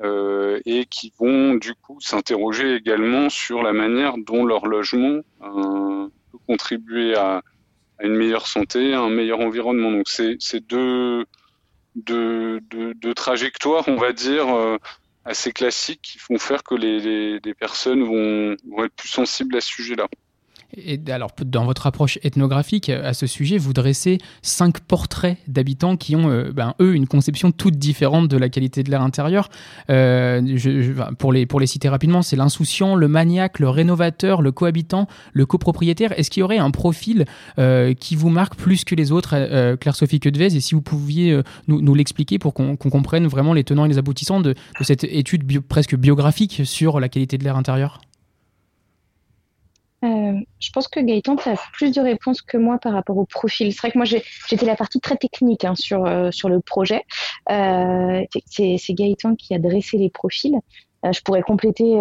Euh, 0.02 0.58
et 0.64 0.86
qui 0.86 1.12
vont 1.16 1.54
du 1.54 1.74
coup 1.74 2.00
s'interroger 2.00 2.74
également 2.74 3.28
sur 3.28 3.62
la 3.62 3.72
manière 3.72 4.14
dont 4.18 4.44
leur 4.44 4.66
logement 4.66 5.20
euh, 5.42 6.08
peut 6.32 6.38
contribuer 6.46 7.14
à, 7.14 7.42
une 8.00 8.16
meilleure 8.16 8.48
santé, 8.48 8.94
un 8.94 9.10
meilleur 9.10 9.38
environnement. 9.38 9.92
Donc 9.92 10.08
c'est 10.08 10.66
deux, 10.66 11.24
deux, 11.94 12.60
deux, 12.70 13.14
trajectoires, 13.14 13.84
on 13.86 13.94
va 13.94 14.12
dire, 14.12 14.48
euh, 14.48 14.76
assez 15.24 15.52
classiques 15.52 16.02
qui 16.02 16.18
font 16.18 16.38
faire 16.38 16.64
que 16.64 16.74
les, 16.74 17.38
les, 17.38 17.54
personnes 17.54 18.02
vont, 18.02 18.56
vont 18.68 18.84
être 18.84 18.94
plus 18.94 19.08
sensibles 19.08 19.56
à 19.56 19.60
ce 19.60 19.68
sujet-là. 19.68 20.08
Alors, 21.10 21.30
dans 21.44 21.66
votre 21.66 21.86
approche 21.86 22.18
ethnographique 22.22 22.88
à 22.88 23.12
ce 23.12 23.26
sujet, 23.26 23.58
vous 23.58 23.74
dressez 23.74 24.16
cinq 24.40 24.80
portraits 24.80 25.36
d'habitants 25.46 25.98
qui 25.98 26.16
ont, 26.16 26.30
euh, 26.30 26.50
ben, 26.50 26.74
eux, 26.80 26.94
une 26.94 27.06
conception 27.06 27.52
toute 27.52 27.76
différente 27.76 28.28
de 28.28 28.38
la 28.38 28.48
qualité 28.48 28.82
de 28.82 28.90
l'air 28.90 29.02
intérieur. 29.02 29.50
Euh, 29.90 30.40
pour, 31.18 31.32
les, 31.32 31.46
citer 31.66 31.90
rapidement, 31.90 32.22
c'est 32.22 32.36
l'insouciant, 32.36 32.94
le 32.94 33.06
maniaque, 33.06 33.58
le 33.58 33.68
rénovateur, 33.68 34.40
le 34.40 34.50
cohabitant, 34.50 35.08
le 35.34 35.44
copropriétaire. 35.44 36.18
Est-ce 36.18 36.30
qu'il 36.30 36.40
y 36.40 36.44
aurait 36.44 36.58
un 36.58 36.70
profil 36.70 37.26
euh, 37.58 37.92
qui 37.92 38.16
vous 38.16 38.30
marque 38.30 38.54
plus 38.54 38.84
que 38.84 38.94
les 38.94 39.12
autres, 39.12 39.76
Claire-Sophie 39.76 40.20
Quedvez? 40.20 40.56
Et 40.56 40.60
si 40.60 40.74
vous 40.74 40.82
pouviez 40.82 41.38
nous, 41.68 41.94
l'expliquer 41.94 42.38
pour 42.38 42.54
qu'on 42.54 42.76
comprenne 42.76 43.26
vraiment 43.26 43.52
les 43.52 43.64
tenants 43.64 43.84
et 43.84 43.88
les 43.88 43.98
aboutissants 43.98 44.40
de 44.40 44.54
cette 44.80 45.04
étude 45.04 45.60
presque 45.60 45.96
biographique 45.96 46.62
sur 46.64 46.98
la 46.98 47.10
qualité 47.10 47.36
de 47.36 47.44
l'air 47.44 47.56
intérieur? 47.56 48.00
Euh, 50.04 50.32
je 50.58 50.70
pense 50.72 50.88
que 50.88 51.00
Gaëtan, 51.00 51.36
tu 51.36 51.48
as 51.48 51.56
plus 51.72 51.92
de 51.92 52.00
réponses 52.00 52.42
que 52.42 52.56
moi 52.56 52.78
par 52.78 52.92
rapport 52.92 53.16
au 53.16 53.24
profil. 53.24 53.72
C'est 53.72 53.78
vrai 53.80 53.90
que 53.92 53.98
moi, 53.98 54.04
j'étais 54.04 54.66
la 54.66 54.74
partie 54.74 55.00
très 55.00 55.16
technique 55.16 55.64
hein, 55.64 55.74
sur, 55.76 56.04
euh, 56.06 56.30
sur 56.32 56.48
le 56.48 56.60
projet. 56.60 57.04
Euh, 57.50 58.22
c'est 58.46 58.78
Gaëtan 58.90 59.36
qui 59.36 59.54
a 59.54 59.58
dressé 59.58 59.98
les 59.98 60.10
profils. 60.10 60.56
Je 61.04 61.20
pourrais 61.22 61.42
compléter, 61.42 61.96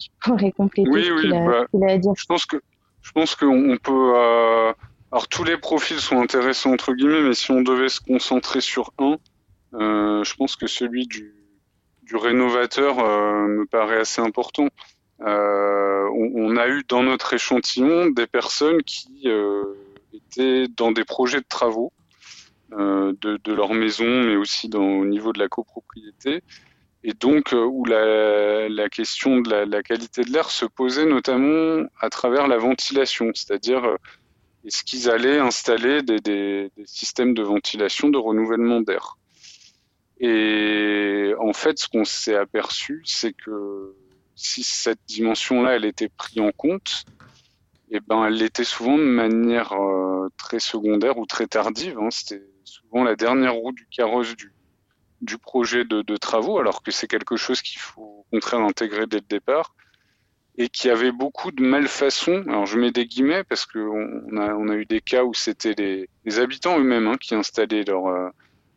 je 0.00 0.06
pourrais 0.20 0.52
compléter 0.52 0.88
oui, 0.90 1.04
ce 1.04 1.20
qu'il 1.20 1.34
a, 1.34 1.92
a, 1.92 1.98
dire. 1.98 2.12
Je 2.16 2.24
pense 2.26 2.46
que 2.46 2.56
je 3.02 3.12
pense 3.12 3.34
qu'on 3.34 3.76
peut. 3.82 4.14
alors 5.12 5.28
tous 5.28 5.44
les 5.44 5.58
profils 5.58 6.00
sont 6.00 6.18
intéressants 6.20 6.72
entre 6.72 6.94
guillemets, 6.94 7.20
mais 7.20 7.34
si 7.34 7.50
on 7.50 7.60
devait 7.60 7.90
se 7.90 8.00
concentrer 8.00 8.62
sur 8.62 8.92
un, 8.98 9.18
je 9.72 10.34
pense 10.34 10.56
que 10.56 10.66
celui 10.66 11.06
du, 11.06 11.34
du 12.04 12.16
rénovateur 12.16 12.96
me 12.96 13.66
paraît 13.66 14.00
assez 14.00 14.22
important. 14.22 14.68
Euh, 15.20 15.47
on, 16.18 16.56
a 16.56 16.68
eu 16.68 16.82
dans 16.88 17.02
notre 17.02 17.34
échantillon 17.34 18.10
des 18.10 18.26
personnes 18.26 18.82
qui 18.82 19.22
euh, 19.26 19.62
étaient 20.12 20.66
dans 20.68 20.90
des 20.90 21.04
projets 21.04 21.40
de 21.40 21.46
travaux 21.48 21.92
euh, 22.72 23.12
de, 23.20 23.52
leur 23.52 23.72
maison, 23.74 24.24
mais 24.24 24.36
aussi 24.36 24.68
au 24.74 25.04
niveau 25.04 25.32
de 25.32 25.38
la 25.38 25.48
copropriété, 25.48 26.42
et 27.04 27.12
donc 27.12 27.52
où 27.52 27.84
la, 27.84 28.88
question 28.90 29.40
de 29.40 29.50
la, 29.50 29.82
qualité 29.82 30.22
de 30.22 30.32
l'air 30.32 30.50
se 30.50 30.66
posait 30.66 31.06
notamment 31.06 31.86
à 32.00 32.10
travers 32.10 32.48
la 32.48 32.58
ventilation, 32.58 33.30
c'est-à-dire 33.34 33.96
est-ce 34.64 34.84
qu'ils 34.84 35.08
allaient 35.08 35.38
installer 35.38 36.02
des, 36.02 36.70
systèmes 36.84 37.34
de 37.34 37.42
ventilation, 37.42 38.08
de 38.08 38.18
renouvellement 38.18 38.80
d'air? 38.80 39.16
Et 40.20 41.32
en 41.38 41.52
fait, 41.52 41.78
ce 41.78 41.88
qu'on 41.88 42.04
s'est 42.04 42.34
aperçu, 42.34 43.02
c'est 43.04 43.32
que 43.32 43.94
si 44.38 44.62
cette 44.62 45.00
dimension-là, 45.08 45.74
elle 45.74 45.84
était 45.84 46.08
prise 46.08 46.40
en 46.40 46.52
compte, 46.52 47.04
eh 47.90 48.00
ben, 48.00 48.24
elle 48.24 48.34
l'était 48.34 48.64
souvent 48.64 48.96
de 48.96 49.02
manière 49.02 49.72
euh, 49.72 50.28
très 50.36 50.60
secondaire 50.60 51.18
ou 51.18 51.26
très 51.26 51.48
tardive. 51.48 51.98
Hein. 51.98 52.10
C'était 52.10 52.42
souvent 52.64 53.02
la 53.02 53.16
dernière 53.16 53.54
roue 53.54 53.72
du 53.72 53.86
carrosse 53.90 54.36
du, 55.20 55.38
projet 55.38 55.84
de, 55.84 56.16
travaux, 56.16 56.58
alors 56.58 56.82
que 56.82 56.92
c'est 56.92 57.08
quelque 57.08 57.36
chose 57.36 57.62
qu'il 57.62 57.80
faut 57.80 58.02
au 58.02 58.26
contraire 58.30 58.60
intégrer 58.60 59.06
dès 59.06 59.16
le 59.16 59.26
départ, 59.28 59.74
et 60.56 60.68
qui 60.68 60.88
avait 60.88 61.12
beaucoup 61.12 61.50
de 61.50 61.62
malfaçons. 61.62 62.44
Alors 62.46 62.66
je 62.66 62.78
mets 62.78 62.92
des 62.92 63.06
guillemets 63.06 63.42
parce 63.42 63.66
qu'on 63.66 64.36
a, 64.36 64.54
on 64.54 64.68
a 64.68 64.74
eu 64.76 64.86
des 64.86 65.00
cas 65.00 65.24
où 65.24 65.34
c'était 65.34 65.74
les, 65.76 66.08
les, 66.24 66.38
habitants 66.38 66.78
eux-mêmes 66.78 67.08
hein, 67.08 67.16
qui 67.20 67.34
installaient 67.34 67.84
leur, 67.84 68.06
euh, 68.06 68.28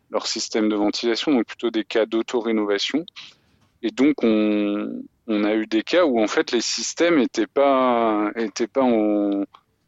leur 0.09 0.25
système 0.25 0.69
de 0.69 0.75
ventilation, 0.75 1.31
donc 1.33 1.45
plutôt 1.45 1.69
des 1.69 1.83
cas 1.83 2.07
d'auto-rénovation. 2.07 3.05
Et 3.83 3.91
donc 3.91 4.23
on, 4.23 5.03
on 5.31 5.43
a 5.45 5.55
eu 5.55 5.65
des 5.65 5.81
cas 5.83 6.05
où 6.05 6.19
en 6.19 6.27
fait 6.27 6.51
les 6.51 6.61
systèmes 6.61 7.17
n'étaient 7.17 7.47
pas 7.47 8.31
étaient 8.35 8.67
pas 8.67 8.83
en, 8.83 9.45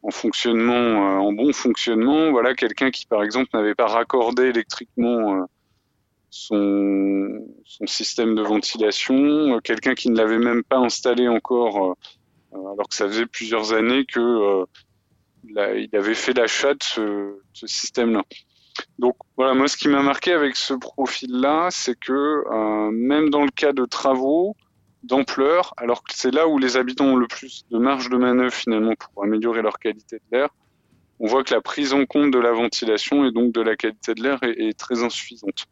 fonctionnement 0.10 0.74
euh, 0.74 1.20
en 1.20 1.34
bon 1.34 1.54
fonctionnement. 1.54 2.32
Voilà 2.32 2.56
quelqu'un 2.56 2.92
qui 2.92 3.06
par 3.06 3.24
exemple 3.24 3.50
n'avait 3.54 3.76
pas 3.76 3.88
raccordé 3.88 4.44
électriquement 4.44 5.36
euh, 5.36 5.46
son, 6.30 7.46
son 7.66 7.88
système 7.88 8.36
de 8.36 8.42
ventilation 8.42 9.16
euh, 9.56 9.60
quelqu'un 9.60 9.96
qui 9.96 10.10
ne 10.10 10.18
l'avait 10.18 10.40
même 10.40 10.64
pas 10.64 10.78
installé 10.78 11.28
encore 11.28 11.96
alors 12.54 12.88
que 12.88 12.96
ça 12.96 13.08
faisait 13.08 13.26
plusieurs 13.26 13.74
années 13.74 14.06
que 14.06 14.64
il 15.46 15.90
avait 15.94 16.14
fait 16.14 16.34
l'achat 16.34 16.74
de 16.74 16.84
ce, 16.84 17.40
ce 17.54 17.68
système 17.68 18.14
là 18.14 18.24
donc 19.00 19.16
voilà 19.36 19.54
moi 19.54 19.68
ce 19.68 19.76
qui 19.76 19.88
m'a 19.88 20.02
marqué 20.02 20.34
avec 20.34 20.56
ce 20.56 20.74
profil 20.74 21.32
là 21.32 21.70
c'est 21.72 22.00
que 22.00 22.90
même 22.92 23.30
dans 23.30 23.44
le 23.44 23.52
cas 23.52 23.74
de 23.74 23.86
travaux 23.86 24.56
d'ampleur, 25.04 25.74
alors 25.78 26.04
que 26.04 26.14
c'est 26.16 26.32
là 26.32 26.48
où 26.48 26.58
les 26.58 26.78
habitants 26.78 27.06
ont 27.06 27.16
le 27.16 27.28
plus 27.28 27.66
de 27.72 27.78
marge 27.78 28.10
de 28.10 28.18
manœuvre 28.18 28.54
finalement 28.54 28.94
pour 28.98 29.24
améliorer 29.24 29.62
leur 29.62 29.80
qualité 29.80 30.18
de 30.18 30.38
l'air. 30.38 30.50
On 31.20 31.28
voit 31.28 31.44
que 31.44 31.54
la 31.54 31.62
prise 31.62 31.94
en 31.94 32.06
compte 32.06 32.32
de 32.32 32.40
la 32.40 32.52
ventilation 32.52 33.26
et 33.26 33.32
donc 33.32 33.54
de 33.54 33.62
la 33.62 33.76
qualité 33.76 34.14
de 34.14 34.24
l'air 34.24 34.40
est, 34.44 34.78
très 34.78 35.04
insuffisante. 35.04 35.68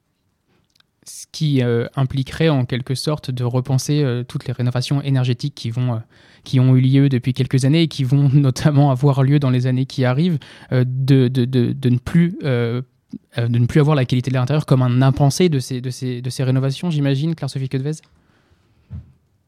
Ce 1.03 1.25
qui 1.31 1.63
euh, 1.63 1.87
impliquerait 1.95 2.49
en 2.49 2.65
quelque 2.65 2.93
sorte 2.93 3.31
de 3.31 3.43
repenser 3.43 4.03
euh, 4.03 4.23
toutes 4.23 4.45
les 4.45 4.53
rénovations 4.53 5.01
énergétiques 5.01 5.55
qui, 5.55 5.71
vont, 5.71 5.95
euh, 5.95 5.99
qui 6.43 6.59
ont 6.59 6.75
eu 6.75 6.81
lieu 6.81 7.09
depuis 7.09 7.33
quelques 7.33 7.65
années 7.65 7.83
et 7.83 7.87
qui 7.87 8.03
vont 8.03 8.29
notamment 8.33 8.91
avoir 8.91 9.23
lieu 9.23 9.39
dans 9.39 9.49
les 9.49 9.65
années 9.65 9.85
qui 9.85 10.05
arrivent, 10.05 10.37
de, 10.71 10.83
de, 10.83 11.27
de, 11.27 11.73
de, 11.73 11.89
ne 11.89 11.97
plus 11.97 12.37
de 12.41 12.83
ne 13.37 13.65
plus 13.65 13.79
avoir 13.79 13.95
la 13.95 14.05
qualité 14.05 14.29
de 14.29 14.35
l'air 14.35 14.43
intérieur 14.43 14.65
comme 14.65 14.81
un 14.81 15.01
impensé 15.01 15.49
de 15.49 15.59
ces, 15.59 15.81
de 15.81 15.89
ces, 15.89 16.21
de 16.21 16.29
ces 16.29 16.43
rénovations, 16.43 16.91
j'imagine, 16.91 17.35
Claire-Sophie 17.35 17.67
Quedvez 17.67 18.01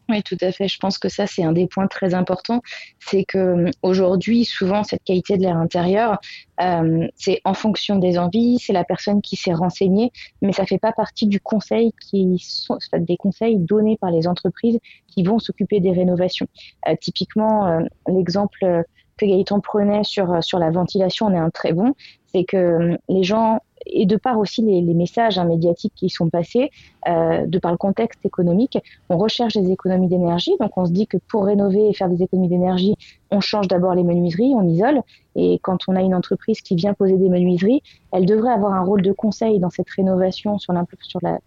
oui, 0.10 0.22
tout 0.22 0.38
à 0.42 0.52
fait. 0.52 0.68
Je 0.68 0.78
pense 0.80 0.98
que 0.98 1.08
ça, 1.08 1.28
c'est 1.28 1.44
un 1.44 1.54
des 1.54 1.68
points 1.68 1.88
très 1.88 2.14
importants. 2.14 2.62
C'est 3.00 3.24
que 3.24 3.38
euh, 3.38 3.72
aujourd'hui, 3.82 4.44
souvent, 4.44 4.84
cette 4.84 5.04
qualité 5.04 5.38
de 5.38 5.44
l'air 5.44 5.56
intérieur, 5.56 6.20
euh, 6.62 7.08
c'est 7.16 7.40
en 7.46 7.54
fonction 7.54 7.98
des 7.98 8.18
envies, 8.18 8.60
c'est 8.60 8.74
la 8.74 8.84
personne 8.84 9.22
qui 9.22 9.38
s'est 9.38 9.54
renseignée, 9.54 10.12
mais 10.42 10.52
ça 10.52 10.66
fait 10.66 10.78
pas 10.78 10.92
partie 10.92 11.28
du 11.28 11.40
conseil 11.40 11.94
qui 12.02 12.38
sont 12.40 12.78
des 12.94 13.18
conseils 13.18 13.58
donnés 13.58 13.98
par 13.98 14.12
les 14.12 14.28
entreprises 14.28 14.78
qui 15.08 15.24
vont 15.24 15.40
s'occuper 15.40 15.80
des 15.80 15.92
rénovations. 15.92 16.48
Euh, 16.90 16.96
typiquement, 17.00 17.80
l'exemple 18.08 18.84
que 19.18 19.26
Gaëtan 19.26 19.62
prenait 19.62 20.04
sur 20.04 20.44
sur 20.44 20.60
la 20.60 20.72
ventilation 20.72 21.28
on 21.28 21.34
est 21.34 21.38
un 21.38 21.50
très 21.50 21.72
bon. 21.72 21.94
C'est 22.28 22.44
que 22.44 22.98
les 23.10 23.24
gens 23.24 23.60
et 23.86 24.06
de 24.06 24.16
par 24.16 24.38
aussi 24.38 24.62
les, 24.62 24.82
messages 24.94 25.38
hein, 25.38 25.46
médiatiques 25.46 25.94
qui 25.96 26.10
sont 26.10 26.30
passés, 26.30 26.70
euh, 27.08 27.46
de 27.46 27.60
par 27.60 27.72
le 27.72 27.78
contexte 27.78 28.26
économique, 28.26 28.78
on 29.10 29.18
recherche 29.18 29.56
des 29.56 29.72
économies 29.72 30.08
d'énergie. 30.08 30.54
Donc 30.60 30.78
on 30.78 30.86
se 30.86 30.92
dit 30.92 31.08
que 31.08 31.18
pour 31.30 31.46
rénover 31.46 31.90
et 31.90 31.94
faire 31.94 32.10
des 32.10 32.24
économies 32.24 32.50
d'énergie, 32.50 32.96
on 33.32 33.40
change 33.40 33.68
d'abord 33.68 33.96
les 33.96 34.04
menuiseries, 34.04 34.54
on 34.56 34.68
isole. 34.68 35.02
Et 35.36 35.60
quand 35.62 35.80
on 35.88 35.96
a 35.96 36.02
une 36.02 36.16
entreprise 36.16 36.62
qui 36.62 36.76
vient 36.76 36.94
poser 36.94 37.18
des 37.18 37.30
menuiseries, 37.30 37.82
elle 38.12 38.26
devrait 38.26 38.54
avoir 38.54 38.74
un 38.74 38.84
rôle 38.84 39.02
de 39.02 39.12
conseil 39.12 39.60
dans 39.60 39.70
cette 39.70 39.90
rénovation 39.90 40.60
sur 40.60 40.74
euh, 40.74 41.38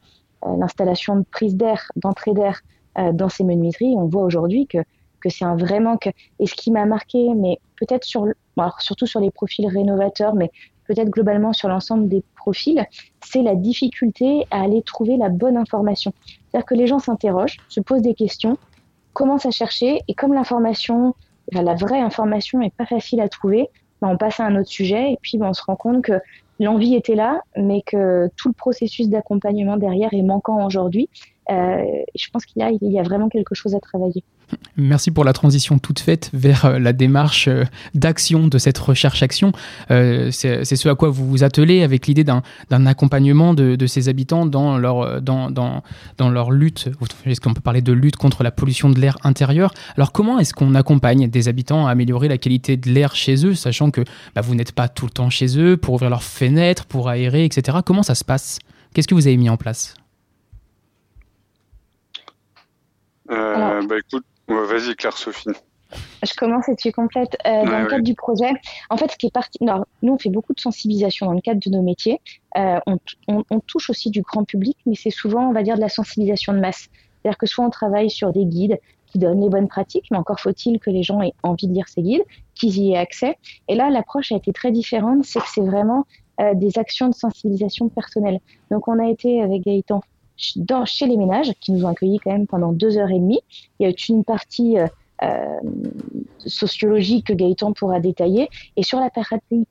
l'installation 0.43 1.17
de 1.17 1.25
prise 1.31 1.57
d'air, 1.57 1.91
d'entrée 1.97 2.35
d'air 2.35 2.61
euh, 2.99 3.13
dans 3.13 3.29
ces 3.29 3.45
menuiseries. 3.45 3.95
On 3.97 4.07
voit 4.07 4.25
aujourd'hui 4.25 4.67
que 4.67 4.79
c'est 5.31 5.45
un 5.45 5.57
vrai 5.57 5.81
manque. 5.81 6.11
Et 6.39 6.47
ce 6.47 6.55
qui 6.55 6.71
m'a 6.71 6.85
marqué, 6.85 7.29
mais 7.35 7.59
peut-être 7.77 8.05
sur, 8.05 8.27
alors 8.57 8.81
surtout 8.81 9.07
sur 9.07 9.21
les 9.21 9.31
profils 9.31 9.67
rénovateurs, 9.67 10.35
mais 10.35 10.51
peut-être 10.87 11.11
globalement 11.11 11.53
sur 11.53 11.69
l'ensemble 11.69 12.09
des 12.09 12.23
profils, 12.37 12.85
c'est 13.25 13.43
la 13.43 13.55
difficulté 13.55 14.47
à 14.51 14.63
aller 14.63 14.83
trouver 14.83 15.17
la 15.17 15.29
bonne 15.29 15.57
information. 15.57 16.13
C'est-à-dire 16.27 16.67
que 16.67 16.75
les 16.75 16.87
gens 16.87 16.99
s'interrogent, 16.99 17.59
se 17.69 17.81
posent 17.81 18.03
des 18.03 18.15
questions, 18.15 18.57
commencent 19.13 19.47
à 19.47 19.51
chercher, 19.51 20.01
et 20.09 20.15
comme 20.15 20.35
l'information, 20.35 21.15
la 21.53 21.75
vraie 21.75 22.01
information 22.01 22.59
n'est 22.59 22.71
pas 22.71 22.87
facile 22.87 23.21
à 23.21 23.29
trouver, 23.29 23.69
ben, 24.03 24.09
on 24.09 24.17
passe 24.17 24.41
à 24.41 24.45
un 24.45 24.57
autre 24.57 24.69
sujet, 24.69 25.13
et 25.13 25.19
puis 25.21 25.39
ben, 25.39 25.49
on 25.49 25.53
se 25.55 25.63
rend 25.63 25.77
compte 25.77 26.03
que 26.03 26.21
l'envie 26.61 26.95
était 26.95 27.15
là, 27.15 27.41
mais 27.57 27.83
que 27.83 28.29
tout 28.37 28.49
le 28.49 28.55
processus 28.55 29.09
d'accompagnement 29.09 29.77
derrière 29.77 30.13
est 30.13 30.23
manquant 30.23 30.65
aujourd'hui. 30.65 31.09
Euh, 31.51 32.03
je 32.17 32.27
pense 32.33 32.45
qu'il 32.45 32.63
y, 32.83 32.99
a 32.99 33.03
vraiment 33.03 33.29
quelque 33.29 33.55
chose 33.55 33.75
à 33.75 33.81
travailler. 33.81 34.25
Merci 34.77 35.11
pour 35.11 35.25
la 35.25 35.33
transition 35.33 35.79
toute 35.79 35.99
faite 35.99 36.31
vers 36.33 36.65
euh, 36.65 36.79
la 36.79 36.93
démarche 36.93 37.49
euh, 37.49 37.65
d'action 37.95 38.49
de 38.49 38.59
cette 38.59 38.79
recherche-action. 38.79 39.53
C'est 39.89 40.65
ce 40.65 40.89
à 40.89 40.95
quoi 40.95 41.11
vous 41.11 41.27
vous 41.27 41.45
attelez 41.45 41.83
avec 41.83 42.07
l'idée 42.07 42.25
d'un 42.25 42.87
accompagnement 42.87 43.55
de, 43.55 43.87
ces 43.87 44.09
habitants 44.09 44.47
dans 44.47 44.79
leur 44.79 46.51
lutte. 46.51 46.89
Est-ce 47.25 47.41
qu'on 47.41 47.55
peut 47.55 47.61
parler 47.61 47.83
de 47.83 47.93
lutte 47.93 48.17
contre 48.17 48.43
la 48.43 48.51
pollution 48.51 48.91
de 48.91 49.01
l'air 49.01 49.17
intérieur? 49.23 49.73
Alors 49.97 50.13
comment 50.13 50.39
est-ce 50.39 50.55
qu'on 50.55 50.75
accompagne 50.75 51.29
des 51.29 51.49
habitants 51.49 51.87
à 51.87 51.91
améliorer 51.91 52.29
la 52.29 52.39
qualité 52.39 52.77
de 52.77 52.91
l'air 52.91 53.15
chez 53.15 53.47
eux, 53.47 53.55
sachant 53.55 53.91
que 53.91 54.03
bah, 54.35 54.41
vous 54.41 54.55
n'êtes 54.55 54.73
pas 54.73 54.89
tout 54.89 55.07
le 55.07 55.13
temps 55.13 55.31
chez 55.31 55.59
eux 55.59 55.77
pour 55.77 55.95
ouvrir 55.95 56.11
leurs 56.11 56.23
fenêtres, 56.23 56.87
pour 56.87 57.09
aérer, 57.09 57.45
etc. 57.45 57.79
Comment 57.85 58.03
ça 58.03 58.15
se 58.15 58.25
passe? 58.25 58.59
Qu'est-ce 58.95 59.09
que 59.09 59.15
vous 59.15 59.27
avez 59.27 59.37
mis 59.37 59.51
en 59.51 59.57
place? 59.57 59.95
Bah 63.29 63.97
écoute, 63.99 64.25
Vas-y, 64.49 64.95
Claire-Sophie. 64.95 65.51
Je 66.23 66.35
commence 66.35 66.69
et 66.69 66.77
tu 66.77 66.91
complètes. 66.93 67.37
Euh, 67.47 67.65
dans 67.65 67.79
le 67.79 67.87
cadre 67.87 68.03
du 68.03 68.15
projet, 68.15 68.51
en 68.91 68.97
fait, 68.97 69.11
ce 69.11 69.17
qui 69.17 69.27
est 69.27 69.35
parti, 69.35 69.59
nous 70.03 70.13
on 70.13 70.19
fait 70.19 70.31
beaucoup 70.31 70.53
de 70.53 70.61
sensibilisation 70.61 71.27
dans 71.27 71.33
le 71.33 71.41
cadre 71.41 71.61
de 71.61 71.71
nos 71.71 71.83
métiers. 71.83 72.21
Euh, 72.57 72.79
on, 73.29 73.61
touche 73.61 73.91
aussi 73.91 74.11
du 74.11 74.23
grand 74.23 74.45
public, 74.45 74.77
mais 74.87 74.95
c'est 74.95 75.11
souvent, 75.11 75.49
on 75.49 75.53
va 75.53 75.63
dire, 75.63 75.77
de 75.77 75.81
la 75.81 75.89
sensibilisation 75.89 76.53
de 76.53 76.59
masse. 76.59 76.89
C'est-à-dire 77.23 77.39
que 77.39 77.47
soit 77.47 77.65
on 77.65 77.71
travaille 77.71 78.11
sur 78.11 78.33
des 78.33 78.45
guides 78.45 78.79
qui 79.07 79.19
donnent 79.19 79.41
les 79.41 79.49
bonnes 79.49 79.69
pratiques, 79.69 80.07
mais 80.11 80.19
encore 80.19 80.41
faut-il 80.41 80.81
que 80.81 80.91
les 80.91 81.03
gens 81.03 81.23
aient 81.23 81.35
envie 81.43 81.69
de 81.69 81.73
lire 81.73 81.89
ces 81.89 82.03
guides, 82.03 82.25
qu'ils 82.55 82.79
y 82.79 82.93
aient 82.93 82.99
accès. 82.99 83.39
Et 83.69 83.77
là, 83.77 83.91
l'approche 83.91 84.33
a 84.33 84.37
été 84.37 84.53
très 84.53 84.73
différente, 84.73 85.25
c'est 85.25 85.41
que 85.41 85.49
c'est 85.49 85.63
vraiment 85.63 86.05
euh, 86.41 86.55
des 86.55 86.79
actions 86.79 87.09
de 87.09 87.15
sensibilisation 87.15 87.89
personnelle. 87.89 88.41
Donc, 88.71 88.89
on 88.89 88.99
a 88.99 89.09
été 89.09 89.41
avec 89.41 89.63
Gaëtan 89.63 90.01
dans, 90.57 90.85
chez 90.85 91.07
les 91.07 91.17
ménages 91.17 91.53
qui 91.61 91.73
nous 91.73 91.85
ont 91.85 91.89
accueillis 91.89 92.19
quand 92.19 92.33
même 92.33 92.47
pendant 92.47 92.73
deux 92.73 92.99
heures 92.99 93.11
et 93.11 93.19
demie. 93.19 93.41
Il 93.79 93.85
y 93.85 93.87
a 93.87 93.91
eu 93.91 93.95
une 94.09 94.25
partie 94.25 94.79
euh, 94.79 95.61
sociologique 96.47 97.27
que 97.29 97.33
Gaëtan 97.33 97.73
pourra 97.73 98.01
détailler. 98.01 98.49
Et 98.77 98.83
sur 98.83 99.01
la 99.01 99.11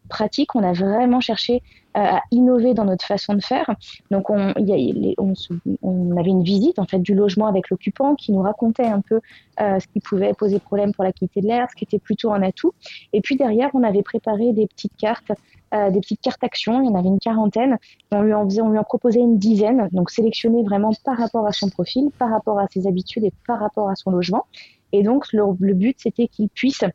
pratique, 0.10 0.56
on 0.56 0.64
a 0.64 0.74
vraiment 0.74 1.20
cherché 1.20 1.64
euh, 1.98 2.02
à 2.02 2.22
innover 2.32 2.74
dans 2.74 2.86
notre 2.86 3.06
façon 3.06 3.34
de 3.34 3.42
faire. 3.42 3.74
Donc, 4.12 4.30
on, 4.30 4.54
y 4.58 4.74
a, 4.74 5.14
on, 5.18 5.34
on, 5.82 6.18
avait 6.18 6.30
une 6.30 6.44
visite 6.44 6.78
en 6.80 6.86
fait 6.86 7.00
du 7.00 7.16
logement 7.16 7.48
avec 7.48 7.70
l'occupant 7.70 8.16
qui 8.16 8.32
nous 8.34 8.42
racontait 8.42 8.86
un 8.86 9.02
peu 9.02 9.22
euh, 9.62 9.80
ce 9.80 9.88
qui 9.88 10.00
pouvait 10.02 10.34
poser 10.34 10.60
problème 10.60 10.94
pour 10.94 11.04
la 11.04 11.14
qualité 11.14 11.42
de 11.42 11.48
l'air, 11.48 11.68
ce 11.70 11.76
qui 11.76 11.86
était 11.86 12.00
plutôt 12.00 12.34
un 12.34 12.42
atout. 12.42 12.74
Et 13.14 13.22
puis 13.22 13.38
derrière, 13.38 13.70
on 13.74 13.84
avait 13.84 14.04
préparé 14.04 14.52
des 14.52 14.68
petites 14.68 14.96
cartes 14.98 15.32
euh, 15.74 15.90
des 15.90 16.00
petites 16.00 16.22
cartes 16.22 16.44
actions. 16.44 16.82
Il 16.82 16.86
y 16.86 16.90
en 16.90 16.96
avait 16.96 17.10
une 17.10 17.20
quarantaine. 17.20 17.78
On 18.12 18.22
lui 18.22 18.34
en 18.34 18.46
faisait, 18.46 18.62
on 18.62 18.70
lui 18.70 18.78
en 18.78 18.84
proposait 18.84 19.20
une 19.20 19.38
dizaine. 19.38 19.90
Donc 19.92 20.10
sélectionner 20.10 20.64
vraiment 20.64 20.92
par 21.04 21.18
rapport 21.18 21.46
à 21.48 21.52
son 21.52 21.70
profil, 21.70 22.12
par 22.18 22.30
rapport 22.30 22.60
à 22.60 22.68
ses 22.72 22.88
habitudes 22.88 23.24
et 23.24 23.34
par 23.48 23.60
rapport 23.60 23.90
à 23.90 23.96
son 23.96 24.12
logement. 24.12 24.46
Et 24.96 25.04
donc 25.04 25.26
le, 25.34 25.74
but 25.74 25.98
c'était 26.00 26.28
qu'il 26.28 26.48
puisse 26.48 26.86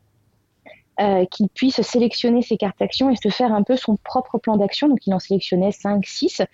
euh, 0.99 1.25
sélectionner 1.69 2.41
ses 2.41 2.57
cartes 2.57 2.81
actions 2.81 3.11
et 3.11 3.15
se 3.15 3.29
faire 3.29 3.53
un 3.53 3.61
peu 3.61 3.75
son 3.75 3.95
propre 3.95 4.39
plan 4.39 4.57
d'action. 4.57 4.87
Donc 4.87 5.05
il 5.05 5.13
en 5.13 5.19
sélectionnait 5.19 5.71
5, 5.71 6.03
6 6.03 6.41
euh, 6.41 6.45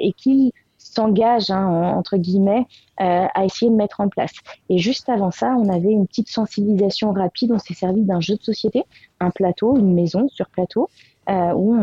et 0.00 0.14
qu'il 0.14 0.52
s'engage, 0.78 1.50
hein, 1.50 1.92
entre 1.94 2.16
guillemets, 2.16 2.66
euh, 3.02 3.26
à 3.34 3.44
essayer 3.44 3.70
de 3.70 3.76
mettre 3.76 4.00
en 4.00 4.08
place. 4.08 4.32
Et 4.70 4.78
juste 4.78 5.10
avant 5.10 5.30
ça, 5.30 5.54
on 5.58 5.68
avait 5.68 5.92
une 5.92 6.06
petite 6.06 6.30
sensibilisation 6.30 7.12
rapide. 7.12 7.52
On 7.52 7.58
s'est 7.58 7.74
servi 7.74 8.00
d'un 8.02 8.20
jeu 8.20 8.36
de 8.36 8.42
société, 8.42 8.84
un 9.20 9.30
plateau, 9.30 9.76
une 9.76 9.92
maison 9.92 10.30
sur 10.30 10.48
plateau, 10.48 10.88
euh, 11.28 11.52
où 11.52 11.76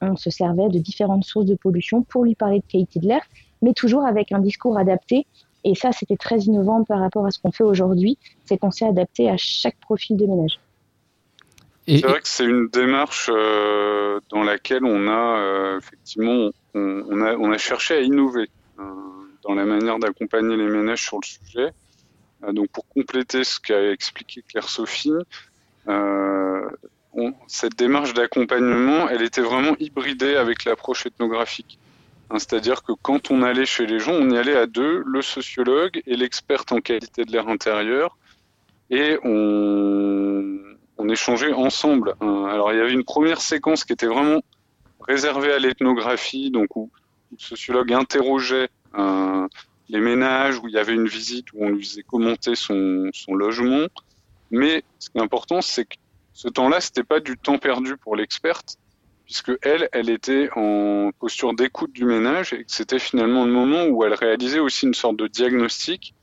on, 0.00 0.16
se 0.16 0.30
servait 0.30 0.68
de 0.68 0.80
différentes 0.80 1.22
sources 1.22 1.46
de 1.46 1.54
pollution 1.54 2.02
pour 2.02 2.24
lui 2.24 2.34
parler 2.34 2.58
de 2.58 2.66
qualité 2.66 2.98
de 2.98 3.06
l'air 3.06 3.22
mais 3.62 3.72
toujours 3.72 4.04
avec 4.04 4.32
un 4.32 4.40
discours 4.40 4.78
adapté. 4.78 5.26
Et 5.64 5.74
ça, 5.74 5.92
c'était 5.92 6.16
très 6.16 6.38
innovant 6.38 6.84
par 6.84 7.00
rapport 7.00 7.26
à 7.26 7.30
ce 7.30 7.38
qu'on 7.38 7.52
fait 7.52 7.64
aujourd'hui, 7.64 8.18
c'est 8.44 8.58
qu'on 8.58 8.70
s'est 8.70 8.86
adapté 8.86 9.28
à 9.28 9.36
chaque 9.36 9.76
profil 9.80 10.16
de 10.16 10.26
ménage. 10.26 10.58
C'est 11.86 12.06
vrai 12.06 12.20
que 12.20 12.28
c'est 12.28 12.44
une 12.44 12.68
démarche 12.68 13.30
euh, 13.32 14.20
dans 14.30 14.44
laquelle 14.44 14.84
on 14.84 15.08
a 15.08 15.38
euh, 15.38 15.78
effectivement 15.78 16.50
on, 16.74 17.22
a, 17.22 17.34
on, 17.34 17.50
a, 17.50 17.58
cherché 17.58 17.94
à 17.94 18.00
innover 18.00 18.48
euh, 18.78 18.82
dans 19.42 19.54
la 19.54 19.64
manière 19.64 19.98
d'accompagner 19.98 20.56
les 20.56 20.68
ménages 20.68 21.02
sur 21.02 21.18
le 21.18 21.26
sujet. 21.26 21.72
donc 22.52 22.68
pour 22.68 22.86
compléter 22.86 23.42
ce 23.42 23.58
qu'a 23.58 23.90
expliqué 23.90 24.44
Claire 24.46 24.68
Sophie, 24.68 25.10
cette 27.48 27.76
démarche 27.76 28.14
d'accompagnement, 28.14 29.08
elle 29.08 29.22
était 29.22 29.40
vraiment 29.40 29.74
hybridée 29.80 30.36
avec 30.36 30.64
l'approche 30.64 31.06
ethnographique. 31.06 31.78
Hein, 32.30 32.38
c'est-à-dire 32.38 32.82
que 32.84 32.92
quand 32.92 33.30
on 33.30 33.42
allait 33.42 33.66
chez 33.66 33.86
les 33.86 33.98
gens, 33.98 34.12
on 34.12 34.30
y 34.30 34.38
allait 34.38 34.56
à 34.56 34.66
deux, 34.66 35.02
le 35.04 35.20
sociologue 35.20 36.00
et 36.06 36.16
l'experte 36.16 36.70
en 36.70 36.80
qualité 36.80 37.24
de 37.24 37.32
l'air 37.32 37.48
intérieur, 37.48 38.16
et 38.90 39.18
on, 39.24 40.58
échangeait 41.08 41.52
ensemble. 41.52 42.14
Hein. 42.20 42.44
Alors 42.48 42.72
il 42.72 42.78
y 42.78 42.80
avait 42.80 42.92
une 42.92 43.02
première 43.02 43.40
séquence 43.40 43.84
qui 43.84 43.92
était 43.92 44.06
vraiment 44.06 44.42
réservée 45.08 45.52
à 45.52 45.58
l'ethnographie, 45.58 46.52
donc 46.52 46.76
où 46.76 46.88
le 47.32 47.38
sociologue 47.38 47.92
interrogeait 47.92 48.68
euh, 48.96 49.48
les 49.88 49.98
ménages, 49.98 50.58
où 50.58 50.68
il 50.68 50.74
y 50.74 50.78
avait 50.78 50.94
une 50.94 51.08
visite 51.08 51.52
où 51.52 51.64
on 51.64 51.70
lui 51.70 51.84
faisait 51.84 52.04
commenter 52.04 52.54
son, 52.54 53.10
son 53.12 53.34
logement. 53.34 53.88
Mais 54.52 54.84
ce 55.00 55.10
qui 55.10 55.18
est 55.18 55.20
important, 55.20 55.60
c'est 55.62 55.84
que 55.84 55.96
ce 56.32 56.48
temps-là, 56.48 56.80
c'était 56.80 57.02
pas 57.02 57.18
du 57.18 57.36
temps 57.36 57.58
perdu 57.58 57.96
pour 57.96 58.14
l'experte, 58.14 58.76
puisque 59.30 59.52
elle, 59.62 59.88
elle 59.92 60.10
était 60.10 60.50
en 60.56 61.12
posture 61.20 61.54
d'écoute 61.54 61.92
du 61.92 62.04
ménage 62.04 62.52
et 62.52 62.64
c'était 62.66 62.98
finalement 62.98 63.44
le 63.44 63.52
moment 63.52 63.84
où 63.84 64.02
elle 64.02 64.14
réalisait 64.14 64.58
aussi 64.58 64.86
une 64.86 64.94
sorte 64.94 65.14
de 65.18 65.28
diagnostic 65.28 66.16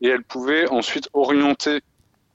et 0.00 0.08
elle 0.08 0.24
pouvait 0.24 0.66
ensuite 0.68 1.08
orienter 1.12 1.82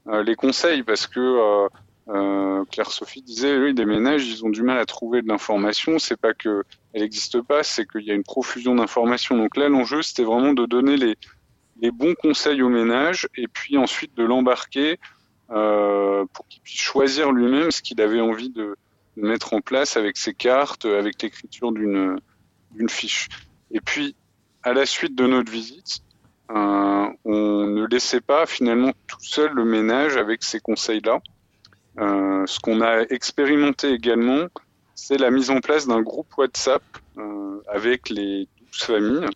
euh, 0.06 0.22
les 0.22 0.34
conseils 0.34 0.82
parce 0.82 1.06
que 1.06 1.20
euh, 1.20 1.68
euh, 2.08 2.64
Claire 2.72 2.90
Sophie 2.90 3.20
disait 3.20 3.54
oui, 3.58 3.74
des 3.74 3.84
ménages, 3.84 4.26
ils 4.26 4.42
ont 4.46 4.48
du 4.48 4.62
mal 4.62 4.78
à 4.78 4.86
trouver 4.86 5.20
de 5.20 5.28
l'information. 5.28 5.98
C'est 5.98 6.18
pas 6.18 6.32
que 6.32 6.64
elle 6.94 7.02
n'existe 7.02 7.42
pas, 7.42 7.62
c'est 7.62 7.86
qu'il 7.86 8.06
y 8.06 8.10
a 8.10 8.14
une 8.14 8.24
profusion 8.24 8.74
d'informations. 8.74 9.36
Donc 9.36 9.58
là, 9.58 9.68
l'enjeu, 9.68 10.00
c'était 10.00 10.24
vraiment 10.24 10.54
de 10.54 10.64
donner 10.64 10.96
les, 10.96 11.18
les 11.82 11.90
bons 11.90 12.14
conseils 12.14 12.62
aux 12.62 12.70
ménages 12.70 13.28
et 13.36 13.46
puis 13.46 13.76
ensuite 13.76 14.16
de 14.16 14.24
l'embarquer 14.24 14.98
pour 15.48 16.48
qu'il 16.48 16.62
puisse 16.62 16.80
choisir 16.80 17.30
lui-même 17.30 17.70
ce 17.70 17.82
qu'il 17.82 18.00
avait 18.00 18.22
envie 18.22 18.48
de, 18.48 18.74
mettre 19.16 19.54
en 19.54 19.60
place 19.60 19.96
avec 19.96 20.16
ses 20.16 20.34
cartes, 20.34 20.84
avec 20.84 21.22
l'écriture 21.22 21.72
d'une 21.72 22.18
fiche. 22.88 23.28
Et 23.70 23.80
puis, 23.80 24.16
à 24.62 24.72
la 24.72 24.86
suite 24.86 25.14
de 25.14 25.26
notre 25.26 25.50
visite, 25.50 26.02
euh, 26.50 27.06
on 27.24 27.66
ne 27.66 27.86
laissait 27.86 28.20
pas 28.20 28.46
finalement 28.46 28.92
tout 29.06 29.20
seul 29.20 29.52
le 29.52 29.64
ménage 29.64 30.16
avec 30.16 30.42
ces 30.42 30.60
conseils-là. 30.60 31.20
Euh, 31.98 32.44
ce 32.46 32.60
qu'on 32.60 32.80
a 32.80 33.02
expérimenté 33.02 33.92
également, 33.92 34.46
c'est 34.94 35.18
la 35.18 35.30
mise 35.30 35.50
en 35.50 35.60
place 35.60 35.86
d'un 35.86 36.02
groupe 36.02 36.36
WhatsApp 36.36 36.82
euh, 37.18 37.60
avec 37.68 38.08
les 38.10 38.48
12 38.72 38.82
familles, 38.82 39.26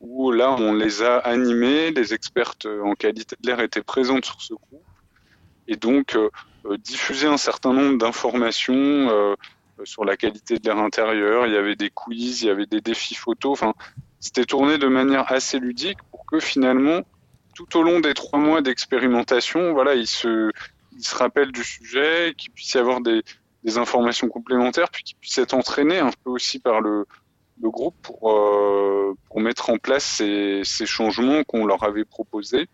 où 0.00 0.32
là, 0.32 0.54
on 0.58 0.74
les 0.74 1.02
a 1.02 1.18
animés, 1.18 1.90
les 1.90 2.12
expertes 2.12 2.66
en 2.66 2.94
qualité 2.94 3.36
de 3.40 3.46
l'air 3.46 3.60
étaient 3.60 3.82
présentes 3.82 4.24
sur 4.24 4.40
ce 4.40 4.54
groupe, 4.54 4.84
et 5.68 5.76
donc 5.76 6.16
diffuser 6.78 7.26
un 7.26 7.36
certain 7.36 7.72
nombre 7.72 7.98
d'informations 7.98 9.36
sur 9.84 10.04
la 10.04 10.16
qualité 10.16 10.58
de 10.58 10.64
l'air 10.64 10.78
intérieur. 10.78 11.46
Il 11.46 11.52
y 11.52 11.56
avait 11.56 11.76
des 11.76 11.90
quiz, 11.90 12.42
il 12.42 12.46
y 12.46 12.50
avait 12.50 12.66
des 12.66 12.80
défis 12.80 13.14
photos. 13.14 13.52
Enfin, 13.52 13.74
c'était 14.20 14.44
tourné 14.44 14.78
de 14.78 14.86
manière 14.86 15.30
assez 15.32 15.58
ludique 15.58 15.98
pour 16.10 16.24
que 16.26 16.38
finalement, 16.38 17.00
tout 17.54 17.76
au 17.76 17.82
long 17.82 18.00
des 18.00 18.14
trois 18.14 18.38
mois 18.38 18.62
d'expérimentation, 18.62 19.72
voilà, 19.72 19.94
ils 19.94 20.06
se, 20.06 20.50
il 20.96 21.04
se 21.04 21.14
rappelle 21.16 21.52
du 21.52 21.64
sujet, 21.64 22.34
qu'il 22.36 22.52
puisse 22.52 22.74
y 22.74 22.78
avoir 22.78 23.00
des, 23.00 23.22
des 23.64 23.78
informations 23.78 24.28
complémentaires, 24.28 24.88
puis 24.90 25.02
qu'il 25.02 25.16
puisse 25.16 25.38
être 25.38 25.54
entraîné 25.54 25.98
un 25.98 26.10
peu 26.24 26.30
aussi 26.30 26.60
par 26.60 26.80
le, 26.80 27.04
le 27.60 27.70
groupe 27.70 27.96
pour, 28.02 28.30
euh, 28.30 29.14
pour 29.28 29.40
mettre 29.40 29.70
en 29.70 29.78
place 29.78 30.04
ces, 30.04 30.62
ces 30.64 30.86
changements 30.86 31.42
qu'on 31.44 31.66
leur 31.66 31.82
avait 31.82 32.04
proposés. 32.04 32.68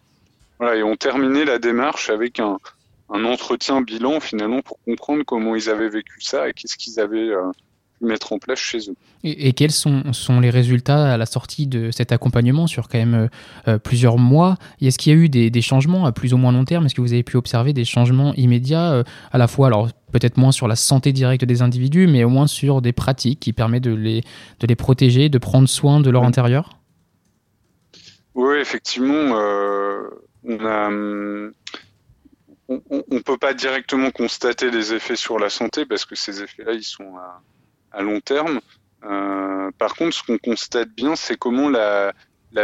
Voilà, 0.59 0.77
et 0.77 0.83
on 0.83 0.97
terminait 0.97 1.45
la 1.45 1.59
démarche 1.59 2.11
avec 2.11 2.41
un, 2.41 2.59
un 3.11 3.25
entretien 3.25 3.81
bilan 3.81 4.21
finalement 4.21 4.63
pour 4.63 4.79
comprendre 4.85 5.23
comment 5.25 5.57
ils 5.57 5.71
avaient 5.71 5.89
vécu 5.89 6.21
ça 6.21 6.49
et 6.49 6.53
qu'est-ce 6.53 6.77
qu'ils 6.77 7.01
avaient 7.01 7.31
euh, 7.31 7.51
mettre 8.01 8.33
en 8.33 8.39
place 8.39 8.59
chez 8.59 8.79
eux. 8.91 8.95
Et, 9.25 9.53
quels 9.55 9.73
sont, 9.73 10.13
sont, 10.13 10.41
les 10.41 10.51
résultats 10.51 11.13
à 11.13 11.17
la 11.17 11.27
sortie 11.27 11.67
de 11.67 11.91
cet 11.91 12.13
accompagnement 12.13 12.67
sur 12.67 12.89
quand 12.89 12.99
même 12.99 13.29
euh, 13.67 13.79
plusieurs 13.79 14.19
mois? 14.19 14.57
Est-ce 14.81 14.99
qu'il 14.99 15.13
y 15.13 15.17
a 15.17 15.19
eu 15.19 15.29
des, 15.29 15.51
des, 15.51 15.63
changements 15.63 16.07
à 16.07 16.13
plus 16.13 16.35
ou 16.35 16.37
moins 16.37 16.53
long 16.53 16.65
terme? 16.65 16.87
Est-ce 16.87 16.95
que 16.95 17.01
vous 17.01 17.13
avez 17.13 17.25
pu 17.25 17.37
observer 17.37 17.73
des 17.73 17.85
changements 17.85 18.35
immédiats 18.35 18.93
euh, 18.93 19.03
à 19.33 19.39
la 19.39 19.49
fois, 19.49 19.67
alors 19.67 19.89
peut-être 20.13 20.37
moins 20.37 20.53
sur 20.53 20.69
la 20.69 20.77
santé 20.77 21.13
directe 21.13 21.45
des 21.45 21.63
individus, 21.63 22.07
mais 22.07 22.25
au 22.25 22.29
moins 22.29 22.47
sur 22.47 22.81
des 22.81 22.93
pratiques 22.93 23.41
qui 23.41 23.53
permettent 23.53 23.85
de 23.85 23.95
les, 23.95 24.23
de 24.61 24.67
les 24.67 24.77
protéger, 24.77 25.29
de 25.29 25.39
prendre 25.39 25.69
soin 25.69 26.01
de 26.01 26.11
leur 26.11 26.25
intérieur? 26.25 26.79
Oui, 28.35 28.59
effectivement, 28.61 29.35
on 30.45 30.65
a 30.65 30.91
on 32.69 33.03
ne 33.11 33.21
peut 33.21 33.39
pas 33.39 33.55
directement 33.55 34.11
constater 34.11 34.71
des 34.71 34.93
effets 34.93 35.17
sur 35.17 35.39
la 35.39 35.49
santé 35.49 35.87
parce 35.87 36.05
que 36.05 36.15
ces 36.15 36.43
effets-là, 36.43 36.73
ils 36.73 36.85
sont 36.85 37.15
à, 37.93 38.03
long 38.03 38.21
terme. 38.21 38.61
Euh, 39.05 39.71
par 39.79 39.95
contre, 39.95 40.15
ce 40.15 40.23
qu'on 40.23 40.39
constate 40.39 40.91
bien, 40.91 41.17
c'est 41.17 41.39
comment 41.39 41.71
la, 41.71 42.13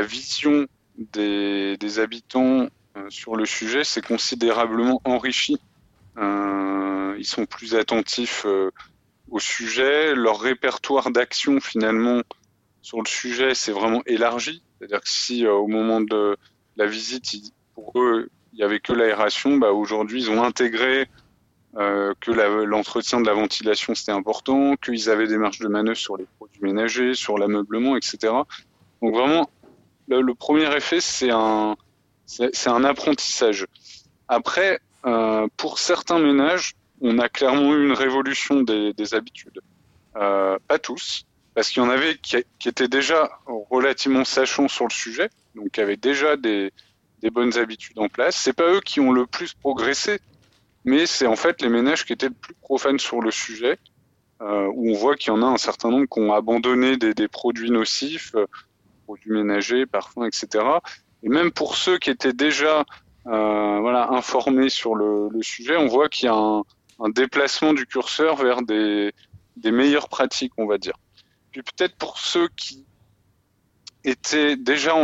vision 0.03 0.67
des, 0.99 1.99
habitants 1.99 2.69
euh, 2.97 3.07
sur 3.09 3.37
le 3.37 3.47
sujet 3.47 3.83
s'est 3.83 4.03
considérablement 4.03 5.01
enrichie. 5.05 5.59
Euh, 6.19 7.17
ils 7.19 7.27
sont 7.27 7.47
plus 7.47 7.75
attentifs 7.75 8.47
au 9.31 9.39
sujet, 9.39 10.15
leur 10.15 10.39
répertoire 10.39 11.11
d'action 11.11 11.61
finalement 11.61 12.21
sur 12.83 13.01
le 13.01 13.09
sujet 13.09 13.55
s'est 13.55 13.73
vraiment 13.73 14.03
élargi. 14.05 14.63
C'est-à-dire 14.79 15.01
que 15.01 15.09
si 15.09 15.47
au 15.47 15.67
moment 15.67 16.03
de 16.03 16.37
la 16.77 16.87
visite, 16.87 17.55
pour 17.75 17.93
eux, 17.99 18.29
il 18.55 18.61
y 18.61 18.63
avait 18.63 18.81
que 18.81 18.93
l'aération, 18.93 19.57
bah, 19.57 19.73
aujourd'hui, 19.73 20.23
ils 20.23 20.31
ont 20.31 20.43
intégré 20.43 21.09
euh, 21.77 22.15
que 22.21 22.31
l'entretien 22.31 23.21
de 23.21 23.27
la 23.27 23.35
ventilation 23.35 23.97
c'était 23.97 24.13
important, 24.13 24.77
qu'ils 24.77 25.11
avaient 25.11 25.27
des 25.27 25.39
marges 25.39 25.59
de 25.59 25.67
manœuvre 25.67 25.99
sur 25.99 26.17
les 26.17 26.27
produits 26.39 26.63
ménagers, 26.63 27.15
sur 27.15 27.37
l'ameublement, 27.37 27.97
etc. 27.97 28.33
Donc 29.03 29.13
vraiment, 29.13 29.51
le, 30.07 30.35
premier 30.35 30.73
effet 30.77 31.01
c'est 31.01 31.31
un, 31.31 31.75
un 32.67 32.85
apprentissage. 32.85 33.67
Après, 34.29 34.79
euh, 35.05 35.49
pour 35.57 35.81
certains 35.81 36.21
ménages, 36.21 36.75
on 37.01 37.19
a 37.19 37.29
clairement 37.29 37.75
eu 37.75 37.85
une 37.85 37.93
révolution 37.93 38.63
des, 38.63 38.93
des 38.93 39.15
habitudes. 39.15 39.61
Euh, 40.15 40.59
pas 40.69 40.79
tous, 40.79 41.27
parce 41.57 41.71
qu'il 41.71 41.83
y 41.83 41.87
en 41.87 41.91
avait 41.91 42.19
qui, 42.19 42.37
qui, 42.61 42.69
étaient 42.69 42.87
déjà 42.87 43.29
relativement 43.69 44.25
sachants 44.25 44.69
sur 44.69 44.85
le 44.85 44.93
sujet, 44.93 45.29
donc 45.57 45.71
qui 45.71 45.81
avaient 45.81 45.97
déjà 45.97 46.37
des, 46.37 46.73
des 47.25 47.31
bonnes 47.31 47.57
habitudes 47.57 47.99
en 47.99 48.09
place. 48.09 48.37
C'est 48.37 48.53
pas 48.53 48.71
eux 48.71 48.83
qui 48.83 49.01
ont 49.01 49.11
le 49.11 49.27
plus 49.27 49.55
progressé, 49.55 50.21
mais 50.85 51.07
c'est 51.07 51.27
en 51.27 51.37
fait 51.37 51.63
les 51.63 51.71
ménages 51.71 52.05
qui 52.05 52.13
étaient 52.13 52.29
le 52.29 52.35
plus 52.35 52.55
profanes 52.55 52.99
sur 52.99 53.23
le 53.23 53.31
sujet, 53.31 53.79
euh, 54.43 54.71
où 54.75 54.91
on 54.91 54.95
voit 54.95 55.17
qu'il 55.17 55.29
y 55.29 55.37
en 55.37 55.43
a 55.43 55.47
un 55.47 55.57
certain 55.57 55.91
nombre 55.91 56.07
qui 56.07 56.21
ont 56.21 56.35
abandonné 56.35 56.99
des, 56.99 57.29
produits 57.29 57.71
nocifs, 57.71 58.35
euh, 58.35 58.47
produits 59.07 59.31
ménagers, 59.33 59.87
parfums, 59.87 60.27
etc. 60.27 60.67
Et 61.23 61.31
même 61.31 61.51
pour 61.51 61.77
ceux 61.77 61.97
qui 61.97 62.11
étaient 62.11 62.35
déjà 62.35 62.85
euh, 63.27 63.79
voilà, 63.81 64.11
informés 64.11 64.69
sur 64.69 64.95
le, 64.95 65.31
sujet, 65.41 65.79
on 65.79 65.87
voit 65.87 66.11
qu'il 66.11 66.27
y 66.27 66.29
a 66.29 66.35
un, 66.35 66.63
un, 67.01 67.09
déplacement 67.09 67.73
du 67.73 67.87
curseur 67.87 68.37
vers 68.37 68.61
des, 68.61 69.15
des 69.57 69.73
meilleures 69.73 70.11
pratiques, 70.11 70.53
on 70.59 70.67
va 70.67 70.77
dire. 70.77 70.99
Puis 71.53 71.63
peut-être 71.63 71.97
pour 71.97 72.19
ceux 72.19 72.49
qui 72.49 72.85
étaient 74.05 74.57
déjà 74.57 74.95